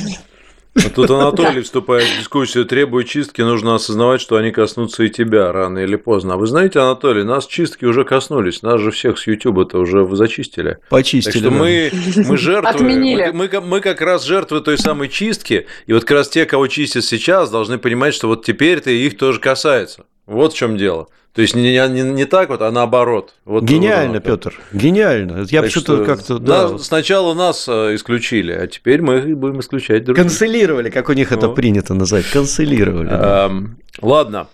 [0.75, 5.53] А тут Анатолий вступает в дискуссию, требует чистки, нужно осознавать, что они коснутся и тебя
[5.53, 6.35] рано или поздно.
[6.35, 10.79] А вы знаете, Анатолий, нас чистки уже коснулись, нас же всех с YouTube-то уже зачистили.
[10.89, 11.33] Почистили.
[11.33, 11.57] Так что да.
[11.57, 11.93] мы,
[12.29, 13.31] мы жертвы, Отменили.
[13.33, 16.67] Мы, мы, мы как раз жертвы той самой чистки, и вот как раз те, кого
[16.67, 20.05] чистят сейчас, должны понимать, что вот теперь-то их тоже касается.
[20.27, 21.09] Вот в чем дело.
[21.35, 23.35] То есть не, не, не так вот, а наоборот.
[23.45, 25.45] Вот, гениально, вот Петр, гениально.
[25.51, 26.39] Я почему-то как-то.
[26.39, 26.79] Да.
[26.79, 30.23] сначала нас э, исключили, а теперь мы будем исключать других.
[30.23, 31.37] Канцелировали, как у них ну.
[31.37, 32.27] это принято называть.
[32.31, 33.11] Канцелировали.
[33.11, 34.47] Эм, ладно.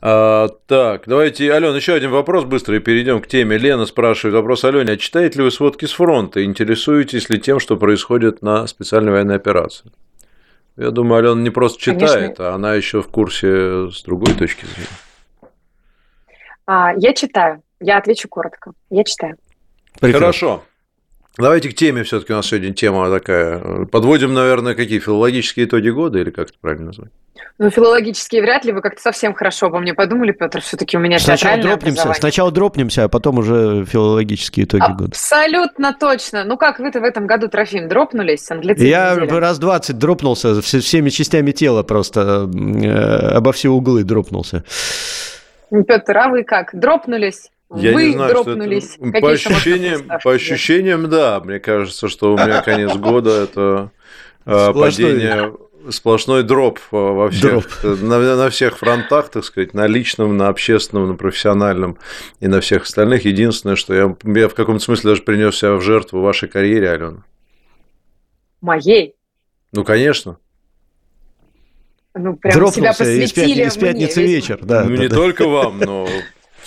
[0.00, 3.58] А, так, давайте, Алена, еще один вопрос быстро и перейдем к теме.
[3.58, 6.42] Лена спрашивает вопрос Алене, а читаете ли вы сводки с фронта?
[6.44, 9.90] Интересуетесь ли тем, что происходит на специальной военной операции?
[10.76, 12.48] Я думаю, Алена не просто читает, Конечно.
[12.48, 14.88] а она еще в курсе с другой точки зрения.
[16.66, 17.62] А, я читаю.
[17.80, 18.72] Я отвечу коротко.
[18.90, 19.36] Я читаю.
[20.00, 20.18] Прекрасно.
[20.18, 20.62] Хорошо.
[21.38, 23.84] Давайте к теме все-таки у нас сегодня тема такая.
[23.86, 27.10] Подводим, наверное, какие филологические итоги года или как это правильно назвать?
[27.58, 28.72] Ну, филологические вряд ли.
[28.72, 30.62] Вы как-то совсем хорошо обо мне подумали, Петр.
[30.62, 35.12] Все-таки у меня сначала дропнемся, Сначала дропнемся, а потом уже филологические итоги Абсолютно года.
[35.12, 36.44] Абсолютно точно.
[36.44, 38.48] Ну, как вы-то в этом году, Трофим, дропнулись?
[38.78, 39.38] Я недели?
[39.38, 44.64] раз 20 дропнулся, всеми частями тела просто э, обо все углы дропнулся.
[45.70, 46.70] Петр, а вы как?
[46.72, 47.50] Дропнулись?
[47.74, 48.94] Я вы не знаю, дропнулись?
[48.94, 49.20] Что это...
[49.20, 51.40] по, ощущениям, по ощущениям, да.
[51.40, 53.90] Мне кажется, что у меня конец года– это
[54.44, 55.52] э, падение
[55.90, 58.00] сплошной дроп во всех, Дроп.
[58.02, 61.98] На, на всех фронтах, так сказать, на личном, на общественном, на профессиональном
[62.40, 63.24] и на всех остальных.
[63.24, 67.24] Единственное, что я, я в каком-то смысле даже принес себя в жертву вашей карьере, Алена.
[68.60, 69.14] Моей?
[69.72, 70.38] Ну, конечно.
[72.14, 74.58] Ну, прям себя Дропнулся из, посвятили из мне пятницы весь- вечер.
[74.62, 75.14] Да, ну, да, не да.
[75.16, 76.08] только вам, но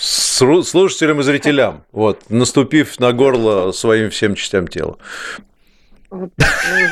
[0.00, 1.84] слушателям и зрителям.
[1.92, 4.96] Вот, наступив на горло своим всем частям тела.
[6.10, 6.30] Ну,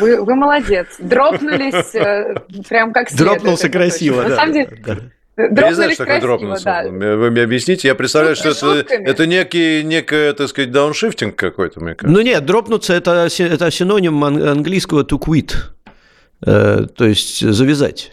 [0.00, 0.86] вы, вы молодец.
[0.98, 2.34] Дропнулись э,
[2.68, 3.32] прям как следует.
[3.34, 4.28] Дропнулся это красиво, да.
[4.28, 4.96] На самом деле, да.
[5.36, 6.64] Я не знаю, что такое красиво, дропнулся.
[6.64, 6.88] да.
[7.16, 7.88] Вы мне объясните?
[7.88, 9.08] Я представляю, что Шутками, это, шутками.
[9.08, 12.16] это некий, некое, так сказать, дауншифтинг какой-то, мне кажется.
[12.16, 15.52] Ну нет, дропнуться это, это синоним ан- английского to quit.
[16.46, 18.12] Э, то есть завязать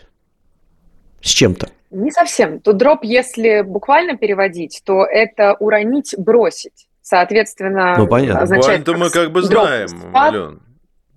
[1.22, 1.68] с чем-то.
[1.96, 2.60] Не совсем.
[2.60, 6.88] Тут дроп, если буквально переводить, то это уронить, бросить.
[7.02, 8.42] Соответственно, Ну, понятно.
[8.42, 8.80] означает...
[8.82, 9.88] Буквально-то мы как бы знаем.
[10.14, 10.62] Ален.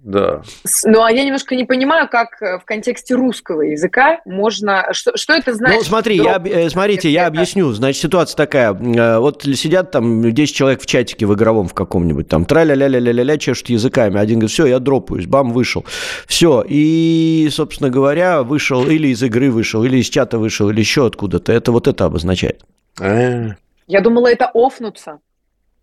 [0.03, 0.43] Да.
[0.85, 4.87] Ну, а я немножко не понимаю, как э, в контексте русского языка можно...
[4.93, 5.79] Что, что это значит?
[5.79, 7.73] Ну, смотри, я, э, смотрите, я объясню.
[7.73, 8.73] Значит, ситуация такая.
[8.75, 13.71] Э, Вот сидят там 10 человек в чатике в игровом в каком-нибудь, там тра-ля-ля-ля-ля-ля, чешут
[13.71, 14.21] языками.
[14.21, 15.85] Один говорит, все, я дропаюсь, бам, вышел.
[16.27, 16.65] Все.
[16.67, 21.53] И, собственно говоря, вышел или из игры вышел, или из чата вышел, или еще откуда-то.
[21.53, 22.65] Это вот это обозначает.
[23.01, 25.19] Я думала, это офнуться.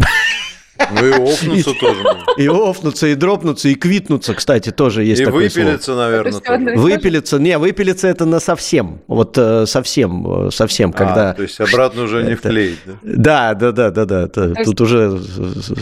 [0.91, 2.03] Ну и офнуться тоже.
[2.37, 5.65] И офнуться, и дропнуться, и квитнуться, кстати, тоже есть И такое слово.
[5.65, 6.77] выпилиться, наверное, тоже.
[6.77, 11.31] Выпилиться, не, выпилиться это на совсем, вот э, совсем, э, совсем, когда...
[11.31, 13.53] А, то есть обратно уже не вклеить, да?
[13.53, 15.19] Да, да, да, да, да, есть- тут уже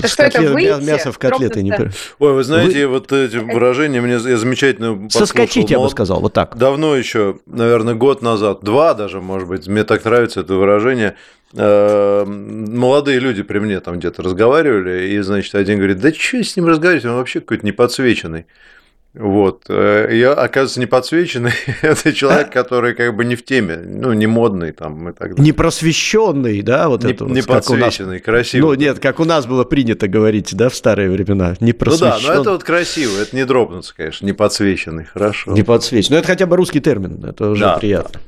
[0.03, 1.73] Это мясо в котлеты не...
[2.19, 5.27] Ой, вы знаете, вот эти выражения мне я замечательно послушал.
[5.27, 6.57] Соскочить, я бы сказал, вот так.
[6.57, 11.15] Давно еще, наверное, год назад, два даже, может быть, мне так нравится это выражение.
[11.53, 16.55] Э, Молодые люди при мне там где-то разговаривали, и, значит, один говорит, да что с
[16.55, 18.45] ним разговаривать, он вообще какой-то неподсвеченный.
[19.13, 19.63] Вот.
[19.69, 21.53] Э, Я, оказывается, не подсвеченный.
[21.81, 25.45] Это человек, который как бы не в теме, ну, не модный там и так далее.
[25.45, 27.45] Непросвещенный, да, вот Не, это вот, не у нас.
[27.47, 28.67] подсвеченный, красивый.
[28.67, 31.55] Ну, нет, как у нас было принято говорить, да, в старые времена.
[31.59, 35.51] Ну да, но это вот красиво, это не дропнуться, конечно, не подсвеченный, хорошо.
[35.51, 36.17] Не подсвеченный.
[36.17, 37.77] Ну, это хотя бы русский термин, это уже Да.
[37.77, 38.19] приятно.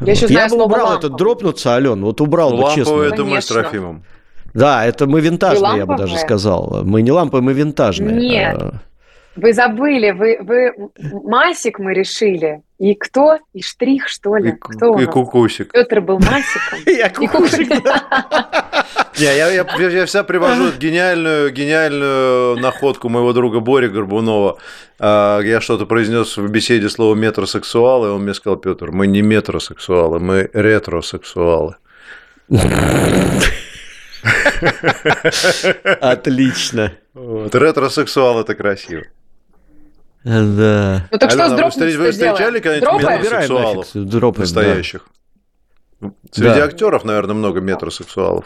[0.00, 0.18] Я Вот.
[0.28, 0.98] знаю бы убрал ламповый.
[0.98, 3.00] этот дропнуться, Ален, вот убрал бы, честно.
[3.02, 3.46] Это мы с.
[3.46, 4.02] Трофимом.
[4.54, 6.82] Да, это мы винтажные, я бы даже сказал.
[6.84, 8.16] Мы не лампы, мы винтажные.
[8.16, 8.56] Нет.
[8.58, 8.72] А,
[9.36, 10.72] Вы забыли, вы, вы
[11.24, 12.62] масик мы решили.
[12.78, 13.38] И кто?
[13.54, 14.50] И штрих, что ли?
[14.50, 15.12] И, кто у и нас?
[15.14, 15.72] кукусик.
[15.72, 16.78] Петр был масиком.
[16.86, 17.68] Я И кукушек,
[19.18, 24.58] Не, я, я, я, я всегда привожу гениальную, гениальную находку моего друга Бори Горбунова.
[24.98, 29.22] А, Я что-то произнес в беседе слово метросексуал, и он мне сказал, Петр, мы не
[29.22, 31.76] метросексуалы, мы ретросексуалы.
[36.00, 36.92] Отлично.
[37.14, 37.54] Вот.
[37.54, 39.04] Ретросексуал это красиво.
[40.24, 41.06] Да.
[41.10, 44.38] Ну так что с Алена, вы дропом вы встречали когда-нибудь метросексуалов?
[44.38, 45.06] Настоящих.
[46.32, 46.64] Среди Да.
[46.64, 48.44] актеров, наверное, много метросексуалов.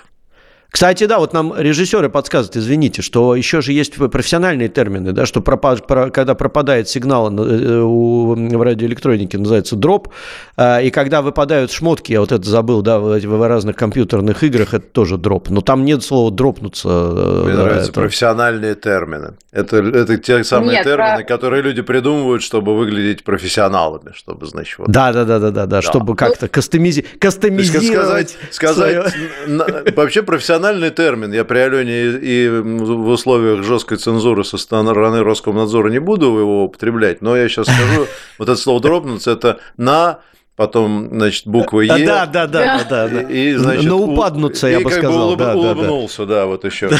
[0.71, 5.41] Кстати, да, вот нам режиссеры подсказывают, извините, что еще же есть профессиональные термины, да, что
[5.41, 10.09] пропа- про- когда пропадает сигнал э, у, в радиоэлектронике, называется дроп,
[10.57, 14.73] а, и когда выпадают шмотки, я вот это забыл, да, в, в разных компьютерных играх,
[14.75, 15.51] это тоже дроп.
[15.51, 16.89] Но там нет слова дропнуться.
[16.89, 19.35] э, Мне да, нравятся это- профессиональные термины.
[19.53, 24.79] Это, это те самые Нет, термины, про- которые люди придумывают, чтобы выглядеть профессионалами, чтобы, значит,
[24.79, 28.31] вот Да, да, да, да, да, да, чтобы как-то кастомизи- кастомизировать.
[28.31, 29.15] сказать, сказать
[29.49, 29.67] на-
[29.97, 30.23] вообще
[30.61, 31.33] профессиональный термин.
[31.33, 36.65] Я при Алене и, и в условиях жесткой цензуры со стороны Роскомнадзора не буду его
[36.65, 38.07] употреблять, но я сейчас скажу,
[38.39, 40.21] вот это слово дропнуться, это на,
[40.57, 42.07] потом, значит, буква Е.
[42.07, 43.23] Да, да, да, да, да.
[43.23, 45.59] И, и, значит, На упаднуться, и я бы как сказал, да, да, да.
[45.59, 46.91] улыбнулся, да, вот еще.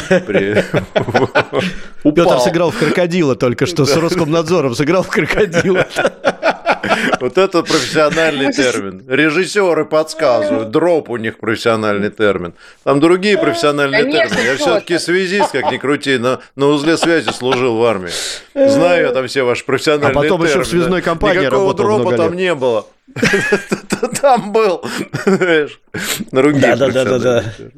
[2.03, 5.87] Петр сыграл в крокодила только что с Роскомнадзором, сыграл в крокодила.
[7.19, 9.03] Вот это профессиональный термин.
[9.07, 10.71] Режиссеры подсказывают.
[10.71, 12.53] Дроп у них профессиональный термин.
[12.83, 14.39] Там другие профессиональные термины.
[14.45, 18.11] Я все-таки связист, как ни крути, на, на узле связи служил в армии.
[18.53, 20.81] Знаю я там все ваши профессиональные А потом еще в термины.
[20.83, 22.39] связной компании Никакого работал дропа много там лет.
[22.39, 22.85] не было.
[24.21, 24.83] Там был.
[25.25, 25.79] знаешь,
[26.31, 27.41] Другие Да-да-да-да-да.
[27.41, 27.73] профессиональные термины.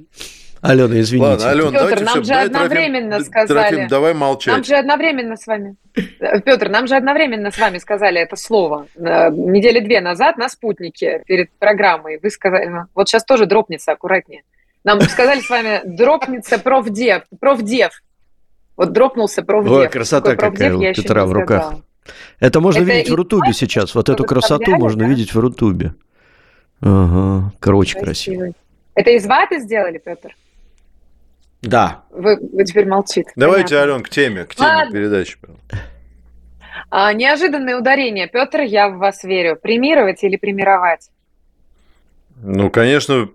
[0.63, 1.29] Алена, извините.
[1.29, 3.69] Ладно, Алена, Пётр, давайте нам всё, же давай, одновременно Трофим, сказали.
[3.69, 4.65] Трофим, давай Нам молчать.
[4.65, 9.81] же одновременно с вами, Петр, нам же одновременно с вами сказали это слово э, недели
[9.81, 12.17] две назад на спутнике перед программой.
[12.23, 14.43] Вы сказали, ну, вот сейчас тоже дропнется, аккуратнее.
[14.85, 18.01] Нам сказали с вами дропнется профдев, профдев.
[18.77, 19.73] Вот дропнулся профдев.
[19.73, 21.63] Ой, красота Такой профдев какая у я еще Петра в руках.
[21.63, 21.83] сказала.
[22.39, 23.95] Это можно Это видеть в Рутубе сейчас.
[23.95, 25.09] Вот эту красоту можно да?
[25.09, 25.93] видеть в Рутубе.
[26.81, 28.35] Ага, короче красиво.
[28.37, 28.53] Красивый.
[28.95, 30.35] Это из ваты сделали, Петр?
[31.63, 32.03] Да.
[32.11, 33.31] Вы, вы теперь молчите.
[33.35, 33.93] Давайте, Понятно.
[33.93, 34.91] Ален, к теме, к теме Ладно.
[34.91, 35.37] передачи.
[36.89, 38.27] А, неожиданное ударение.
[38.27, 39.55] Петр, я в вас верю.
[39.55, 41.09] Премировать или премировать?
[42.41, 43.29] Ну, конечно,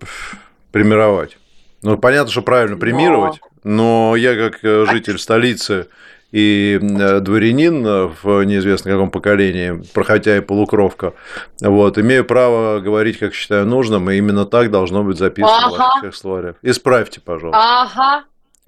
[0.71, 1.37] премировать.
[1.81, 5.87] Ну, понятно, что правильно премировать, но, но я как э, житель столицы
[6.31, 7.83] и э, дворянин
[8.21, 11.13] в неизвестно каком поколении, проходя и полукровка,
[11.61, 15.75] вот, имею право говорить, как считаю нужным, и именно так должно быть записано ага.
[15.75, 16.55] в ваших словарях.
[16.61, 17.59] Исправьте, пожалуйста.
[17.61, 18.23] Ага,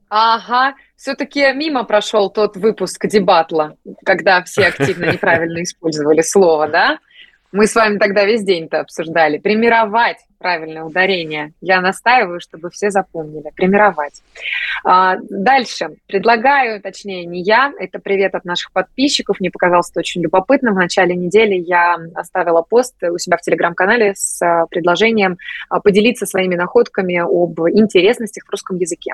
[0.10, 0.76] ага.
[0.96, 7.00] Все-таки мимо прошел тот выпуск дебатла, когда все активно неправильно использовали слово, да?
[7.52, 9.38] Мы с вами тогда весь день-то обсуждали.
[9.38, 11.54] Примировать правильное ударение.
[11.62, 13.52] Я настаиваю, чтобы все запомнили.
[13.56, 14.22] Примировать.
[14.84, 15.90] А, дальше.
[16.08, 19.40] Предлагаю, точнее, не я, это привет от наших подписчиков.
[19.40, 20.72] Мне показалось это очень любопытно.
[20.72, 25.38] В начале недели я оставила пост у себя в телеграм-канале с а, предложением
[25.70, 29.14] а, поделиться своими находками об интересностях в русском языке.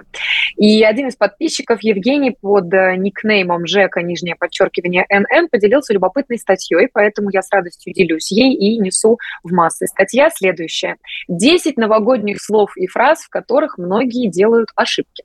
[0.55, 6.88] И один из подписчиков, Евгений, под э, никнеймом Жека, нижнее подчеркивание НН, поделился любопытной статьей,
[6.91, 9.88] поэтому я с радостью делюсь ей и несу в массы.
[9.88, 10.95] Статья следующая.
[11.28, 15.24] 10 новогодних слов и фраз, в которых многие делают ошибки.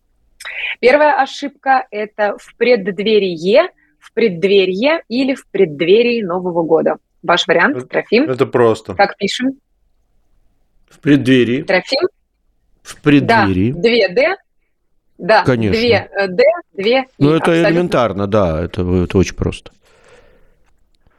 [0.80, 3.68] Первая ошибка– это в преддверие,
[3.98, 6.96] в преддверие или в преддверии Нового года.
[7.22, 8.28] Ваш вариант, Трофим?
[8.28, 8.94] Это просто.
[8.94, 9.52] Как пишем?
[10.90, 11.62] В преддверии.
[11.62, 12.08] Трофим?
[12.82, 13.72] В преддверии.
[13.72, 14.36] Да, две «д»,
[15.18, 15.80] да, Конечно.
[15.80, 17.04] две «д», две «и».
[17.18, 19.70] Ну, это элементарно, да, это, это очень просто.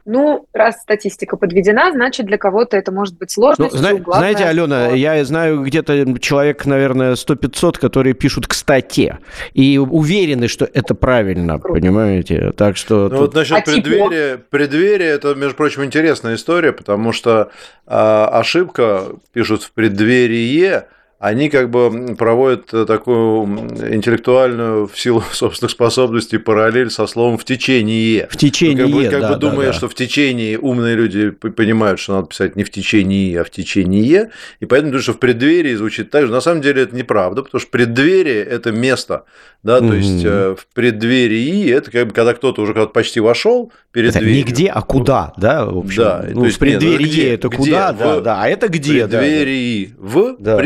[0.06, 3.80] Ну, раз статистика подведена, значит, для кого-то это может быть Ну, сложностью.
[3.80, 9.18] зна- Главное, знаете, Алена, что- я знаю где-то человек, наверное, 100-500, которые пишут «кстати»,
[9.54, 11.80] и уверены, что это правильно, Круто.
[11.80, 12.52] понимаете?
[12.58, 13.04] Так что...
[13.04, 17.52] Ну тут- вот насчет А преддверия, преддверия, это, между прочим, интересная история, потому что
[17.88, 20.88] а, ошибка, пишут в преддверие,
[21.24, 23.46] они как бы проводят такую
[23.94, 28.28] интеллектуальную, в силу собственных способностей, параллель со словом «в течение».
[28.30, 29.74] В течение, Ну, как бы, как да, бы да, думая, да.
[29.74, 34.32] что в течение умные люди понимают, что надо писать не в течение, а в течение,
[34.60, 36.32] и поэтому думают, что в преддверии звучит так же.
[36.32, 39.24] На самом деле это неправда, потому что преддверие– это место,
[39.64, 39.96] да, то Мгм.
[39.96, 44.20] есть э, в преддверии это как бы когда кто-то уже когда почти вошел перед Это
[44.20, 44.36] дверью.
[44.36, 46.04] не где, а куда, да, в общем.
[46.04, 47.34] Да, ну, то есть, в преддверии нет, ну, где?
[47.34, 47.58] это Где?
[47.58, 49.20] куда, да, В да, а это где, да, да.
[49.20, 50.58] преддверии, в Да.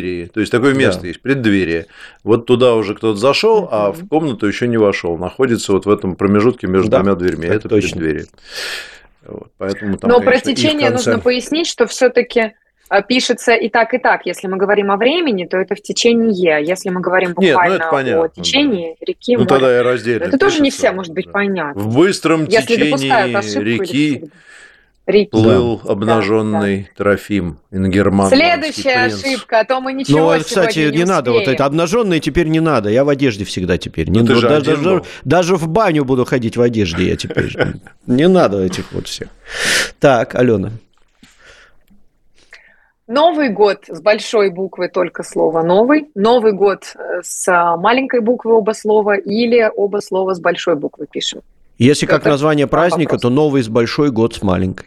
[0.00, 0.26] Преддверии.
[0.26, 1.08] То есть такое место Да.
[1.08, 1.86] есть, преддверие.
[2.24, 5.16] Вот туда уже кто-то зашел, а в комнату еще не вошел.
[5.18, 7.46] Находится вот в этом промежутке между Да, двумя дверьми.
[7.46, 7.90] Это точно.
[8.00, 8.26] преддверие.
[9.26, 11.10] Вот, поэтому там, Но конечно, про течение конце.
[11.10, 12.52] нужно пояснить, что все-таки
[13.06, 14.22] пишется и так, и так.
[14.26, 16.64] Если мы говорим о времени, то это в течение.
[16.64, 19.82] Если мы говорим Нет, ну, это буквально понятно, о течении реки, Ну моря, тогда я
[19.84, 20.24] раздельно.
[20.24, 20.86] это тоже не пишется.
[20.88, 21.32] все может быть Да.
[21.32, 21.80] понятно.
[21.80, 24.30] В быстром Если течении ошибку или
[25.10, 28.28] реки плыл обнаженный Трофим Ингерман.
[28.28, 31.32] Следующая ошибка, а то мы ничего Ну, кстати, сегодня не, надо.
[31.32, 32.88] Вот это обнаженные теперь не надо.
[32.88, 34.08] Я в одежде всегда теперь.
[34.08, 37.16] Не, Ну, ты вот же даже, даже, даже в баню буду ходить в одежде я
[37.16, 37.56] теперь.
[38.06, 39.28] Не надо этих вот всех.
[39.98, 40.70] Так, Алена.
[43.10, 48.54] Новый год с большой буквы только слово «новый», Новый год э, с а, маленькой буквы
[48.54, 51.40] оба слова или оба слова с большой буквы пишем.
[51.76, 53.22] Если как название праздника, вопрос.
[53.22, 54.86] то новый с большой, год с маленькой.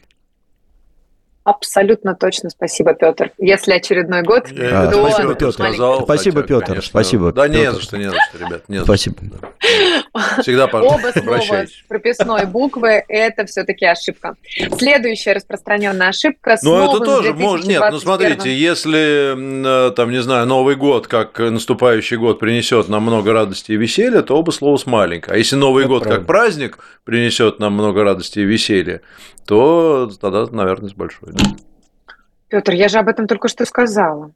[1.46, 3.32] Абсолютно точно, спасибо, Петр.
[3.38, 5.54] Если очередной год, Я то спасибо, Пётр.
[5.54, 7.76] сказал, Спасибо, хотя, Пётр, конечно, спасибо, Да не Пётр.
[7.76, 8.64] за что, не за что, ребят.
[8.70, 9.16] Не за Спасибо.
[9.28, 10.42] что.
[10.42, 14.36] Всегда, пожалуйста, Оба слова с прописной буквы– это все-таки ошибка.
[14.78, 17.66] Следующая распространенная ошибка с Ну, это тоже может.
[17.68, 18.00] Нет, ну 2021.
[18.00, 23.74] смотрите, если, э, там, не знаю, Новый год, как наступающий год, принесет нам много радости
[23.74, 25.34] и веселья, то оба слова с маленькой.
[25.34, 26.20] А если Новый Это год правда.
[26.20, 29.02] как праздник принесет нам много радости и веселья,
[29.46, 31.30] то тогда, наверное, с большой.
[31.34, 31.44] да.
[32.50, 34.32] Петр, я же об этом только что сказала.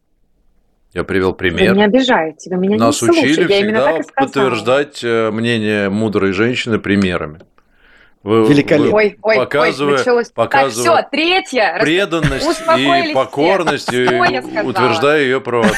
[0.94, 1.74] Я привел Вы пример.
[1.74, 3.32] меня обижаете, вы меня Нас не слушаете.
[3.44, 4.26] учили Я всегда так и сказала.
[4.28, 7.42] подтверждать э, мнение мудрой женщины примерами.
[8.24, 8.92] Вы- Великолепно.
[8.92, 10.30] вы Ой, ой, показывая- ой, началось.
[10.32, 11.78] показывая Так, все, третья.
[11.80, 14.06] Преданность и покорность, и
[14.64, 15.74] утверждая ее правоту.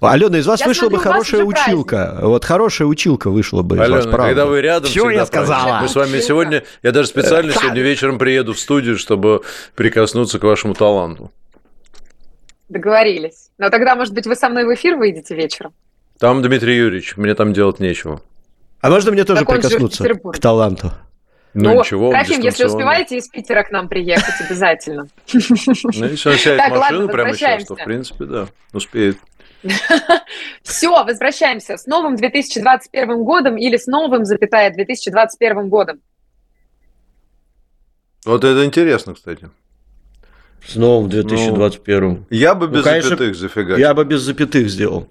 [0.00, 1.74] Алена, из вас Я вышла бы смотрю, вас хорошая уже праздник.
[1.74, 2.18] училка.
[2.22, 4.26] Вот хорошая училка вышла бы из вас, Алена, правда.
[4.26, 5.26] когда вы рядом, всегда я праздник.
[5.28, 5.80] сказала?
[5.82, 6.26] Мы с вами Училка.
[6.26, 9.42] сегодня, я даже специально сегодня вечером приеду в студию, чтобы
[9.74, 11.30] прикоснуться к вашему таланту.
[12.68, 13.50] Договорились.
[13.58, 15.72] Но тогда, может быть, вы со мной в эфир выйдете вечером?
[16.18, 18.20] Там Дмитрий Юрьевич, мне там делать нечего.
[18.80, 20.92] А можно мне тоже прикоснуться к таланту?
[21.54, 25.06] Ну, ничего, он Трофим, если успеваете из Питера к нам приехать, обязательно.
[25.32, 29.16] Ну, если он сядет Так, в машину ладно, прямо сейчас, то, в принципе, да, успеет.
[30.62, 31.76] Все, возвращаемся.
[31.76, 36.00] С новым 2021 годом или с новым, запятая, 2021 годом.
[38.24, 39.50] Вот это интересно, кстати.
[40.66, 42.26] С новым 2021.
[42.30, 43.76] Я бы Ну, без конечно, запятых зафигачил.
[43.78, 45.08] Я бы без запятых сделал.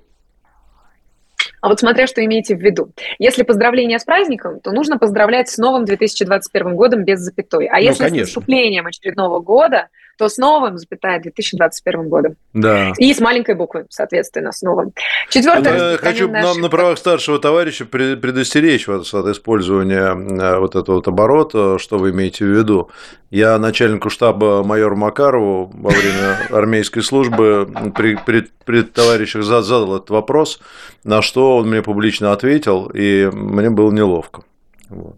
[1.61, 2.91] А вот смотря, что имеете в виду.
[3.17, 7.67] Если поздравление с праздником, то нужно поздравлять с новым 2021 годом без запятой.
[7.67, 8.25] А Ну, если конечно.
[8.25, 9.87] с наступлением очередного года,
[10.17, 12.35] то с новым, запятая, 2021 годом.
[12.53, 12.93] Да.
[12.97, 14.91] И с маленькой буквы, соответственно, с новым.
[15.29, 15.91] Четвертое.
[15.93, 16.69] Я хочу нам на ошибка.
[16.69, 22.11] правах старшего товарища пред- предостеречь вас от использования э, вот этого вот оборота, что вы
[22.11, 22.89] имеете в виду.
[23.31, 29.97] Я начальнику штаба майору Макарову во время армейской службы при, при- при товарищах за- задал
[29.97, 30.59] этот вопрос,
[31.03, 34.43] на что он мне публично ответил, и мне было неловко.
[34.89, 35.15] Вот.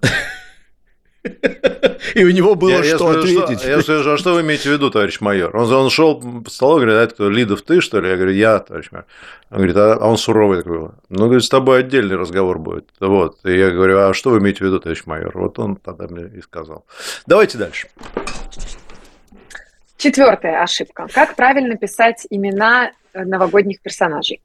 [2.16, 3.66] И у него было Я- я что спрашиваю, ответить.
[3.66, 5.56] я спрашиваю, а что вы имеете в виду, товарищ майор?
[5.56, 8.10] Он, он шел по столу, говорит, а это кто, Лидов, ты, что ли?
[8.10, 9.06] Я говорю, я, товарищ майор.
[9.50, 10.90] Он говорит, а, а он суровый такой.
[11.10, 12.90] Ну, говорит, с тобой отдельный разговор будет.
[13.00, 13.38] Вот.
[13.46, 15.32] И я говорю, а что вы имеете в виду, товарищ майор?
[15.38, 16.86] Вот он тогда мне и сказал.
[17.26, 17.88] Давайте дальше.
[19.98, 21.08] Четвертая ошибка.
[21.14, 24.42] Как правильно писать имена э, новогодних персонажей?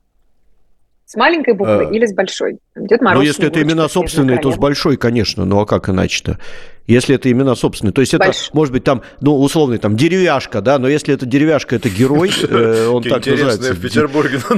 [1.04, 2.58] С маленькой буквы Э, или с большой?
[2.74, 5.44] Дед Мороз, Ну, если это имена собственные, то с большой, конечно.
[5.44, 6.38] Ну, а как иначе-то?
[6.86, 7.92] Если это имена собственные.
[7.92, 11.26] То есть это, Больш- может быть, там, ну, условный, там, деревяшка, да, но если это
[11.26, 13.72] деревяшка, это герой, э, он так называется.
[13.74, 14.54] в Петербурге у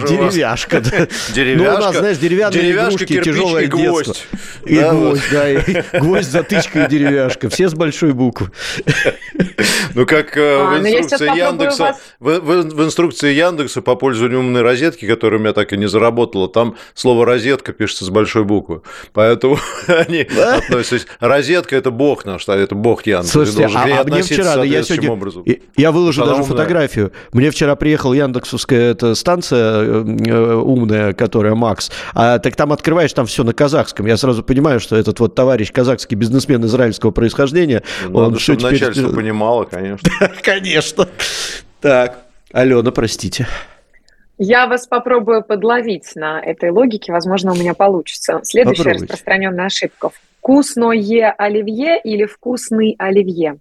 [0.00, 0.32] вас.
[0.32, 0.90] Деревяшка, да.
[1.02, 4.14] Ну, у Деревяшка, нас, знаешь, деревянные деревяшка, игрушки, тяжелое детство.
[4.64, 7.48] И гвоздь, да, и гвоздь, затычка и деревяшка.
[7.48, 8.50] Все с большой буквы.
[9.94, 15.06] Ну, как э, А, в ну, инструкции Яндекса, в инструкции Яндекса по пользованию умной розетки,
[15.06, 18.82] которая у меня так и не заработала, там слово розетка пишется с большой буквы.
[19.12, 20.91] Поэтому они относятся.
[21.20, 23.30] Розетка это бог наш, а это бог Яндекс.
[23.30, 25.44] Слушайте, а, а мне вчера, да, я сегодня, образом.
[25.76, 27.12] я выложил Она даже фотографию.
[27.32, 31.90] Мне вчера приехала яндексовская эта станция э, э, умная, которая Макс.
[32.14, 34.06] А так там открываешь, там все на казахском.
[34.06, 38.58] Я сразу понимаю, что этот вот товарищ казахский бизнесмен израильского происхождения, Надо, он всё чтобы
[38.58, 40.10] теперь- начальство понимало, конечно.
[40.42, 41.08] Конечно.
[41.80, 42.18] Так,
[42.52, 43.46] Алена, простите.
[44.38, 48.40] Я вас попробую подловить на этой логике, возможно, у меня получится.
[48.42, 49.04] Следующая Попробуйте.
[49.04, 50.10] распространенная ошибка.
[50.52, 53.58] Вкусное оливье или вкусный оливье?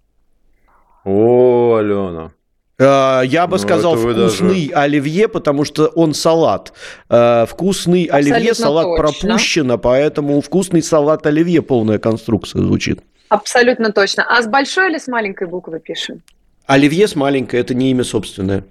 [1.05, 2.31] О, Алена.
[2.79, 6.73] А, Я бы Ну, сказал вкусный оливье, потому что он салат.
[7.07, 8.97] А, Вкусный оливье, Абсолютно салат точно.
[8.97, 12.99] пропущено, поэтому вкусный салат оливье полная конструкция звучит.
[13.29, 14.25] Абсолютно точно.
[14.27, 16.23] А с большой или с маленькой буквы пишем?
[16.65, 18.63] Оливье с маленькой, это не имя собственное.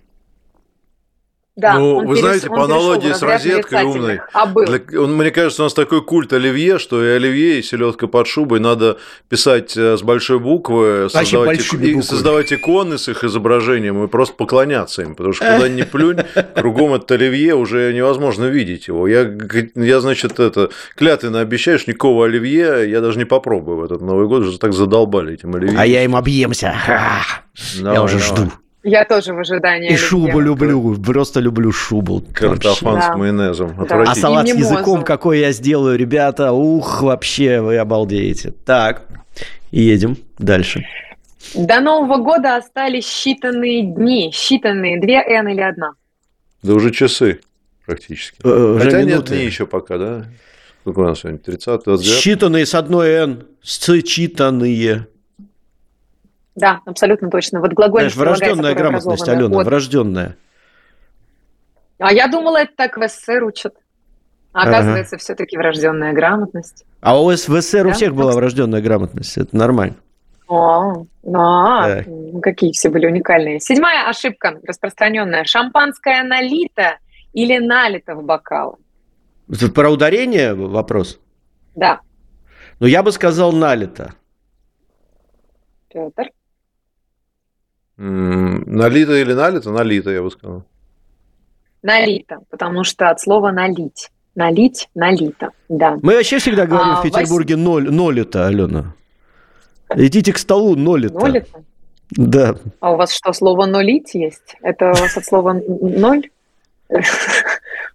[1.61, 4.21] Да, Ну, вы переш- знаете, он по аналогии с розеткой умной.
[4.33, 4.65] А был.
[4.65, 8.27] Для- он- мне кажется, у нас такой культ оливье, что и оливье, и селедка под
[8.27, 8.97] шубой надо
[9.29, 12.01] писать э, с большой буквы, создавать, большими и- буквами.
[12.03, 16.19] создавать иконы с их изображением и просто поклоняться им, потому что куда ни плюнь,
[16.55, 19.07] кругом от оливье уже невозможно видеть его.
[19.07, 19.31] Я,
[19.75, 24.43] я значит, это клятвенно обещаешь, никакого оливье я даже не попробую в этот Новый год,
[24.45, 25.77] уже так задолбали этим оливье.
[25.79, 26.75] А я им объемся.
[27.83, 28.19] Я уже давай.
[28.47, 28.53] жду.
[28.83, 29.93] Я тоже в ожидании.
[29.93, 32.23] И шубу люблю, просто люблю шубу.
[32.33, 33.13] Картофан Да.
[33.13, 33.75] с майонезом.
[33.89, 34.03] Да.
[34.03, 38.53] А салат с языком какой я сделаю, ребята, ух, вообще вы обалдеете.
[38.65, 39.03] Так,
[39.71, 40.85] едем дальше.
[41.55, 44.31] До Нового года остались считанные дни.
[44.33, 45.01] Считанные.
[45.01, 45.93] Две N или одна?
[46.63, 47.41] Да уже часы
[47.87, 48.39] практически.
[48.45, 49.35] Э, уже Хотя нет минуты.
[49.35, 50.25] дней еще пока, да?
[50.83, 51.39] Сколько у нас сегодня?
[51.39, 55.07] 30 29 Считанные с одной «н», считанные.
[56.55, 57.61] Да, абсолютно точно.
[57.61, 60.37] Вот глагольность Знаешь, врожденная грамотность, Алена, от- врожденная.
[61.99, 63.75] А я думала, это так в СССР учат.
[64.53, 64.71] А Ага.
[64.71, 66.85] оказывается, все-таки врожденная грамотность.
[67.01, 69.97] А у СССР у Да, всех была врожденная грамотность, это нормально.
[70.49, 73.61] О, а, ну, какие все были уникальные.
[73.61, 75.45] Седьмая ошибка распространенная.
[75.45, 76.99] Шампанское налито
[77.33, 78.75] или налито в бокалы?
[79.49, 81.21] Это про ударение вопрос?
[81.77, 82.01] Да,
[82.81, 84.15] Ну, я бы сказал налито.
[85.93, 86.31] Петр.
[88.01, 89.71] Налито или налито?
[89.71, 90.65] Налито, я бы сказал.
[91.83, 94.11] Налито, потому что от слова налить.
[94.35, 95.99] Налить, налито, да.
[96.03, 98.95] Мы вообще всегда говорим А, в Петербурге ноль, нолито, Алена.
[99.95, 101.19] Идите к столу, нолито.
[101.19, 101.65] Нолито?
[102.11, 102.55] Да.
[102.81, 104.57] А у вас что, слово нулить есть?
[104.63, 106.31] Это у вас от слова ноль?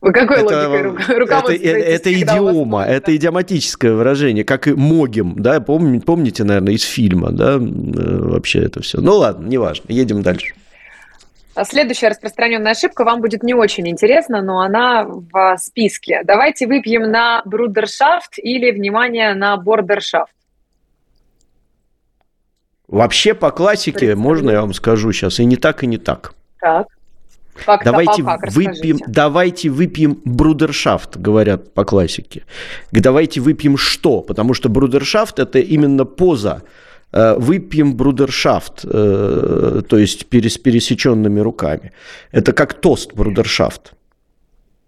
[0.05, 3.91] Вы какой Это, логикой ру- это, руководствуетесь, это когда у вас идиома, ноль, это идиоматическое
[3.91, 9.01] выражение, как и могим, да, Помни- помните, наверное, из фильма, да, э, вообще это все.
[9.01, 10.53] Ну ладно, неважно, едем дальше.
[11.55, 16.21] А Следующая распространенная ошибка вам будет не очень интересна, но она в списке.
[16.23, 20.31] Давайте выпьем на брудершафт или, внимание, на бордершафт.
[22.87, 26.35] Вообще по классике, можно я вам скажу сейчас, и не так, и не так.
[26.61, 26.85] Так.
[27.65, 29.03] Как-то Давайте как, выпьем, расскажите.
[29.07, 32.43] давайте выпьем брудершафт, говорят по классике.
[32.91, 34.21] Давайте выпьем что?
[34.21, 36.63] Потому что брудершафт это именно поза.
[37.11, 41.91] Э, Выпьем брудершафт, э, то есть перес- пересеченными руками.
[42.31, 43.93] Это как тост брудершафт.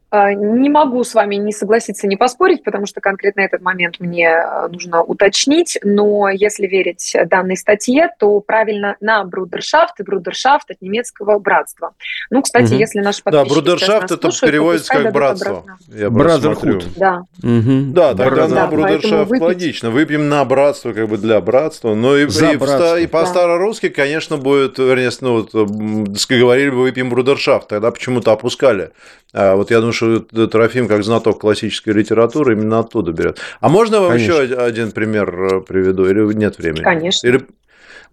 [0.10, 4.30] А, не могу с вами не согласиться, не поспорить, потому что конкретно этот момент мне
[4.30, 10.82] э, нужно уточнить, но если верить данной статье, то правильно на брудершафт и брудершафт от
[10.82, 11.94] немецкого братства.
[12.30, 12.76] Ну, кстати, угу.
[12.76, 15.66] если наши подписчики Да, брудершафт это слушают, переводится как братство.
[15.90, 16.86] Я Brotherhood.
[16.96, 17.24] Да.
[17.44, 17.94] Угу.
[17.94, 19.90] Да, тогда да, на брудершафт логично.
[19.90, 21.96] Выпьем на братство, как бы для братства.
[21.96, 22.98] Но и, и, братство.
[22.98, 25.54] и по-старорусски, конечно, будет, вернее, ну, вот,
[26.30, 28.92] говорили бы выпьем брудершафт, тогда почему-то опускали.
[29.34, 33.40] А вот я думаю, что Трофим, как знаток классической литературы, именно оттуда берет.
[33.60, 36.06] А можно вам еще один пример э, приведу?
[36.06, 36.84] Или нет времени?
[36.84, 37.28] Конечно.
[37.28, 37.46] Или...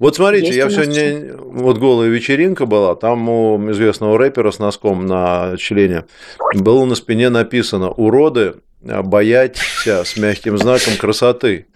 [0.01, 1.33] Вот смотрите, Есть я все не...
[1.37, 6.05] Вот голая вечеринка была, там у известного рэпера с носком на члене
[6.53, 11.67] было на спине написано «Уроды, боятся с мягким знаком красоты».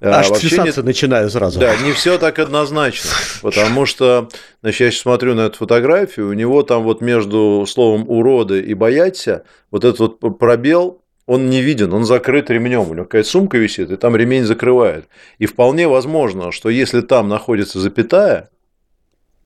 [0.00, 1.58] Аж Вообще чесаться не, начинаю сразу.
[1.58, 3.10] Да, не все так однозначно,
[3.42, 4.28] потому что,
[4.62, 8.74] значит, я сейчас смотрю на эту фотографию, у него там вот между словом «уроды» и
[8.74, 13.58] «бояться» вот этот вот пробел, он не виден, он закрыт ремнем, у него какая-то сумка
[13.58, 15.08] висит, и там ремень закрывает.
[15.38, 18.50] И вполне возможно, что если там находится запятая,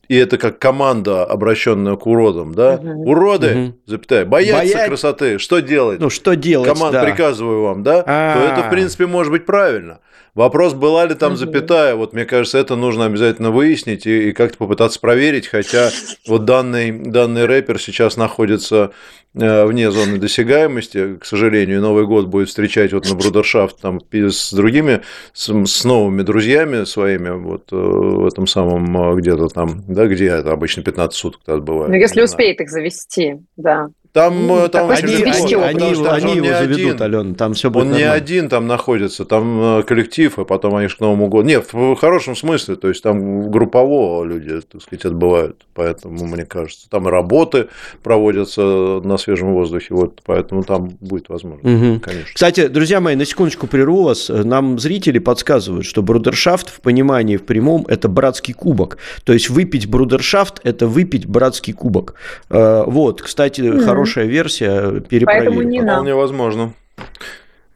[0.08, 2.74] и это как команда, обращенная к уродам, да?
[2.74, 3.10] Угу.
[3.10, 3.78] Уроды, угу.
[3.86, 4.88] запятая, боятся Боять...
[4.88, 6.00] красоты, что делать?
[6.00, 7.04] Ну, что делать, Команд, да.
[7.04, 8.02] приказываю вам, да?
[8.06, 8.34] А-а-а.
[8.34, 10.00] То это, в принципе, может быть правильно.
[10.34, 14.56] Вопрос, была ли там запятая, вот мне кажется, это нужно обязательно выяснить и, и как-то
[14.56, 15.90] попытаться проверить, хотя
[16.26, 18.92] вот данный, данный рэпер сейчас находится
[19.34, 25.02] вне зоны досягаемости, к сожалению, Новый год будет встречать вот на Брудершафт там с другими,
[25.32, 30.26] с, с новыми друзьями своими, вот э, в этом самом э, где-то там, да, где
[30.26, 31.90] это обычно 15 суток отбывает.
[31.90, 33.88] Ну, если успеет их завести, да.
[34.12, 37.02] Там, ну, там они, они, они, они, его, они его заведут, один.
[37.02, 38.10] Алена, там все будет Он нормально.
[38.10, 41.48] не один там находится, там э, коллектив, а потом они к Новому году.
[41.48, 46.90] Нет, в хорошем смысле, то есть там группово люди, так сказать, отбывают, поэтому, мне кажется,
[46.90, 47.68] там и работы
[48.02, 52.00] проводятся на свежем воздухе, вот, поэтому там будет возможность, угу.
[52.00, 52.34] конечно.
[52.34, 57.44] Кстати, друзья мои, на секундочку прерву вас, нам зрители подсказывают, что брудершафт в понимании в
[57.44, 62.16] прямом– это братский кубок, то есть выпить брудершафт– это выпить братский кубок.
[62.50, 65.26] Э, вот, кстати, хороший хорошая версия, перепроверим.
[65.26, 66.74] Поэтому не Вполне возможно.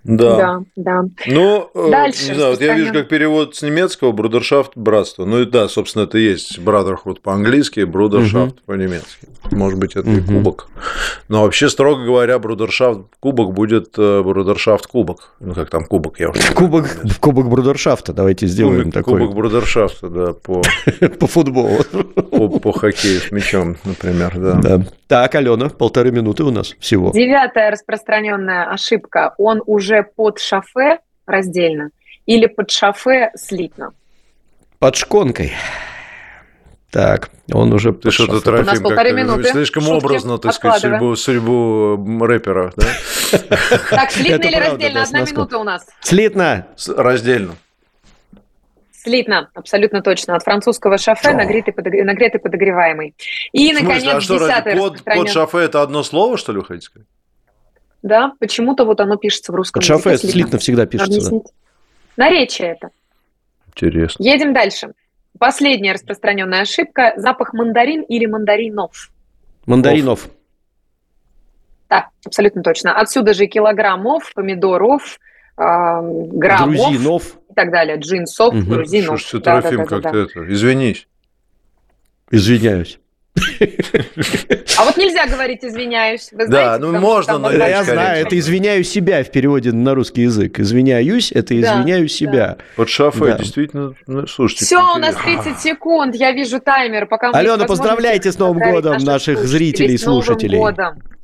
[0.06, 0.36] Да.
[0.36, 1.04] Да, да.
[1.26, 5.24] Ну, э, Дальше, не знаю, вот я вижу, как перевод с немецкого брудершафт братство.
[5.24, 8.60] Ну и да, собственно, это есть brotherhood по-английски, брудершафт угу.
[8.66, 9.26] по-немецки.
[9.50, 10.18] Может быть, это угу.
[10.18, 10.68] и кубок.
[11.28, 15.34] Но вообще, строго говоря, брудершафт кубок будет э, брудершафт кубок.
[15.40, 16.86] Ну, как там кубок, я уже Кубок,
[17.20, 19.20] кубок брудершафта, давайте сделаем кубок, такой.
[19.20, 20.62] Кубок брудершафта, да, по...
[21.18, 21.78] По футболу.
[22.14, 24.54] По, по хоккею с мячом, например, да.
[24.54, 24.86] да.
[25.08, 27.12] Так, Алена, полторы минуты у нас всего.
[27.12, 29.34] Девятая распространенная ошибка.
[29.38, 31.90] Он уже под шафе раздельно
[32.26, 33.92] или под шафе слитно?
[34.78, 35.52] Под шконкой.
[36.90, 39.50] Так, он уже Ты что-то, Трофим, минуты.
[39.50, 42.86] слишком Шутки образно, так сказать, судьбу, судьбу рэпера, да?
[43.90, 45.02] Так, слитно или раздельно?
[45.02, 45.86] Одна минута у нас.
[46.00, 46.66] Слитно.
[46.88, 47.56] Раздельно.
[48.92, 50.36] Слитно, абсолютно точно.
[50.36, 52.04] От французского шафе нагретый, подогр...
[52.04, 53.14] нагретый подогреваемый.
[53.52, 56.86] И, наконец, а что, десятый под, под шафе это одно слово, что ли, вы хотите
[56.86, 57.08] сказать?
[58.06, 60.10] Да, почему-то вот оно пишется в русском под языке.
[60.10, 61.30] Шафе слитно всегда пишется.
[61.30, 61.38] Да.
[62.16, 62.90] Наречие это.
[63.68, 64.22] Интересно.
[64.22, 64.92] Едем дальше.
[65.38, 69.10] Последняя распространенная ошибка– запах мандарин или мандаринов.
[69.66, 70.28] Мандаринов.
[71.90, 72.96] Да, абсолютно точно.
[72.96, 75.18] Отсюда же килограммов, помидоров,
[75.58, 76.76] э, граммов.
[76.76, 78.62] Грузинов так далее, джинсов, угу.
[78.62, 79.20] грузинов.
[79.20, 80.18] Слушайте, да, Трофим, да, да, как-то да.
[80.18, 81.08] это, извинись.
[82.30, 83.00] Извиняюсь.
[84.78, 86.28] А вот нельзя говорить «извиняюсь».
[86.32, 90.22] Вы знаете, да, ну можно, но я знаю, это «извиняю себя» в переводе на русский
[90.22, 90.60] язык.
[90.60, 92.46] «Извиняюсь»– это «извиняю да, себя».
[92.46, 92.64] Да.
[92.76, 93.38] Вот шафе, да.
[93.38, 94.64] действительно, ну, слушайте.
[94.64, 97.06] Все, у нас 30 секунд, я вижу таймер.
[97.06, 100.58] Пока Алена, поздравляйте с Новым годом наших зрителей и слушателей.
[100.58, 101.15] Новым годом.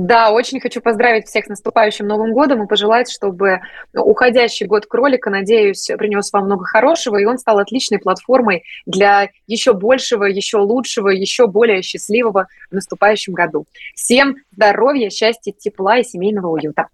[0.00, 3.60] Да, очень хочу поздравить всех с наступающим Новым годом и пожелать, чтобы
[3.92, 9.74] уходящий год кролика, надеюсь, принес вам много хорошего, и он стал отличной платформой для еще
[9.74, 13.66] большего, еще лучшего, еще более счастливого в наступающем году.
[13.94, 16.86] Всем здоровья, счастья, тепла и семейного уюта.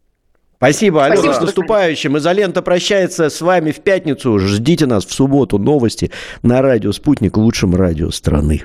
[0.57, 2.19] Спасибо, Алена, Спасибо, с наступающим.
[2.19, 4.37] Изолента прощается с вами в пятницу.
[4.41, 5.59] Ждите нас в субботу.
[5.59, 6.11] Новости
[6.43, 8.65] на радио «Спутник», лучшем радио страны.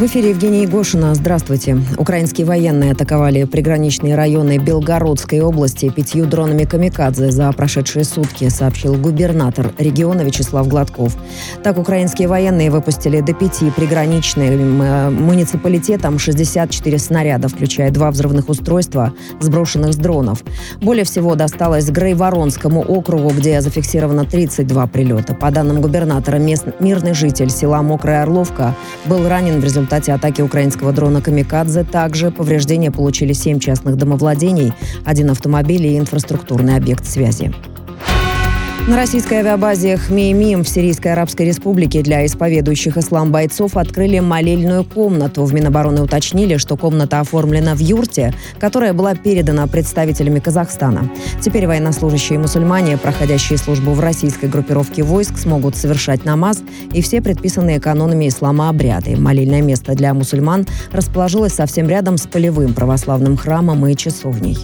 [0.00, 1.14] В эфире Евгения Егошина.
[1.14, 1.78] Здравствуйте.
[1.98, 9.74] Украинские военные атаковали приграничные районы Белгородской области пятью дронами «Камикадзе» за прошедшие сутки, сообщил губернатор
[9.76, 11.18] региона Вячеслав Гладков.
[11.62, 19.12] Так, украинские военные выпустили до пяти приграничным э, муниципалитетам 64 снаряда, включая два взрывных устройства,
[19.38, 20.42] сброшенных с дронов.
[20.80, 25.34] Более всего досталось Грейворонскому округу, где зафиксировано 32 прилета.
[25.34, 28.74] По данным губернатора, мест, мирный житель села Мокрая Орловка
[29.04, 34.72] был ранен в результате результате атаки украинского дрона «Камикадзе» также повреждения получили семь частных домовладений,
[35.04, 37.52] один автомобиль и инфраструктурный объект связи.
[38.90, 45.44] На российской авиабазе Хмеймим в Сирийской Арабской Республике для исповедующих ислам бойцов открыли молельную комнату.
[45.44, 51.08] В Минобороны уточнили, что комната оформлена в юрте, которая была передана представителями Казахстана.
[51.40, 56.60] Теперь военнослужащие мусульмане, проходящие службу в российской группировке войск, смогут совершать намаз
[56.92, 59.16] и все предписанные канонами ислама обряды.
[59.16, 64.58] Молельное место для мусульман расположилось совсем рядом с полевым православным храмом и часовней.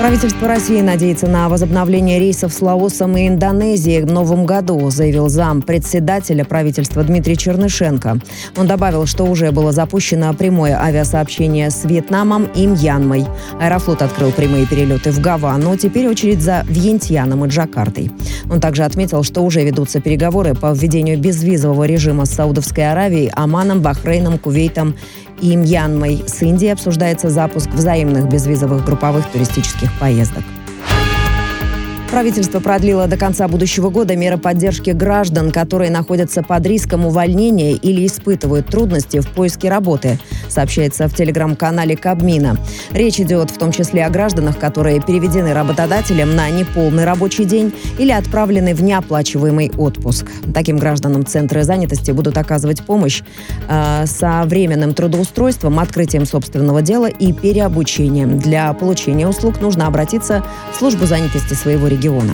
[0.00, 5.60] Правительство России надеется на возобновление рейсов с Лаосом и Индонезией в новом году, заявил зам
[5.60, 8.18] председателя правительства Дмитрий Чернышенко.
[8.56, 13.26] Он добавил, что уже было запущено прямое авиасообщение с Вьетнамом и Мьянмой.
[13.60, 18.10] Аэрофлот открыл прямые перелеты в Гавану, теперь очередь за Вьентьяном и Джакартой.
[18.50, 23.82] Он также отметил, что уже ведутся переговоры по введению безвизового режима с Саудовской Аравией, Оманом,
[23.82, 24.96] Бахрейном, Кувейтом
[25.40, 26.24] и Мьянмой.
[26.26, 30.44] С Индией обсуждается запуск взаимных безвизовых групповых туристических поездок.
[32.10, 38.04] Правительство продлило до конца будущего года меры поддержки граждан, которые находятся под риском увольнения или
[38.04, 42.58] испытывают трудности в поиске работы, сообщается в телеграм-канале Кабмина.
[42.90, 48.10] Речь идет в том числе о гражданах, которые переведены работодателем на неполный рабочий день или
[48.10, 50.26] отправлены в неоплачиваемый отпуск.
[50.52, 53.22] Таким гражданам центры занятости будут оказывать помощь
[53.68, 58.40] э, со временным трудоустройством, открытием собственного дела и переобучением.
[58.40, 60.42] Для получения услуг нужно обратиться
[60.74, 62.32] в службу занятости своего региона региона.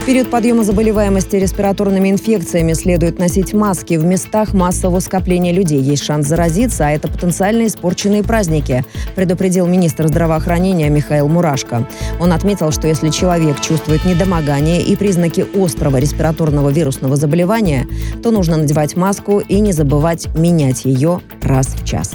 [0.00, 5.80] В период подъема заболеваемости респираторными инфекциями следует носить маски в местах массового скопления людей.
[5.80, 8.84] Есть шанс заразиться, а это потенциально испорченные праздники,
[9.14, 11.86] предупредил министр здравоохранения Михаил Мурашко.
[12.18, 17.86] Он отметил, что если человек чувствует недомогание и признаки острого респираторного вирусного заболевания,
[18.24, 22.14] то нужно надевать маску и не забывать менять ее раз в час.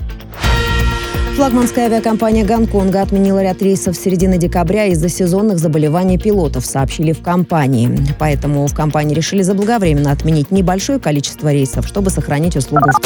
[1.38, 7.22] Флагманская авиакомпания Гонконга отменила ряд рейсов с середины декабря из-за сезонных заболеваний пилотов, сообщили в
[7.22, 7.96] компании.
[8.18, 13.00] Поэтому в компании решили заблаговременно отменить небольшое количество рейсов, чтобы сохранить услугу в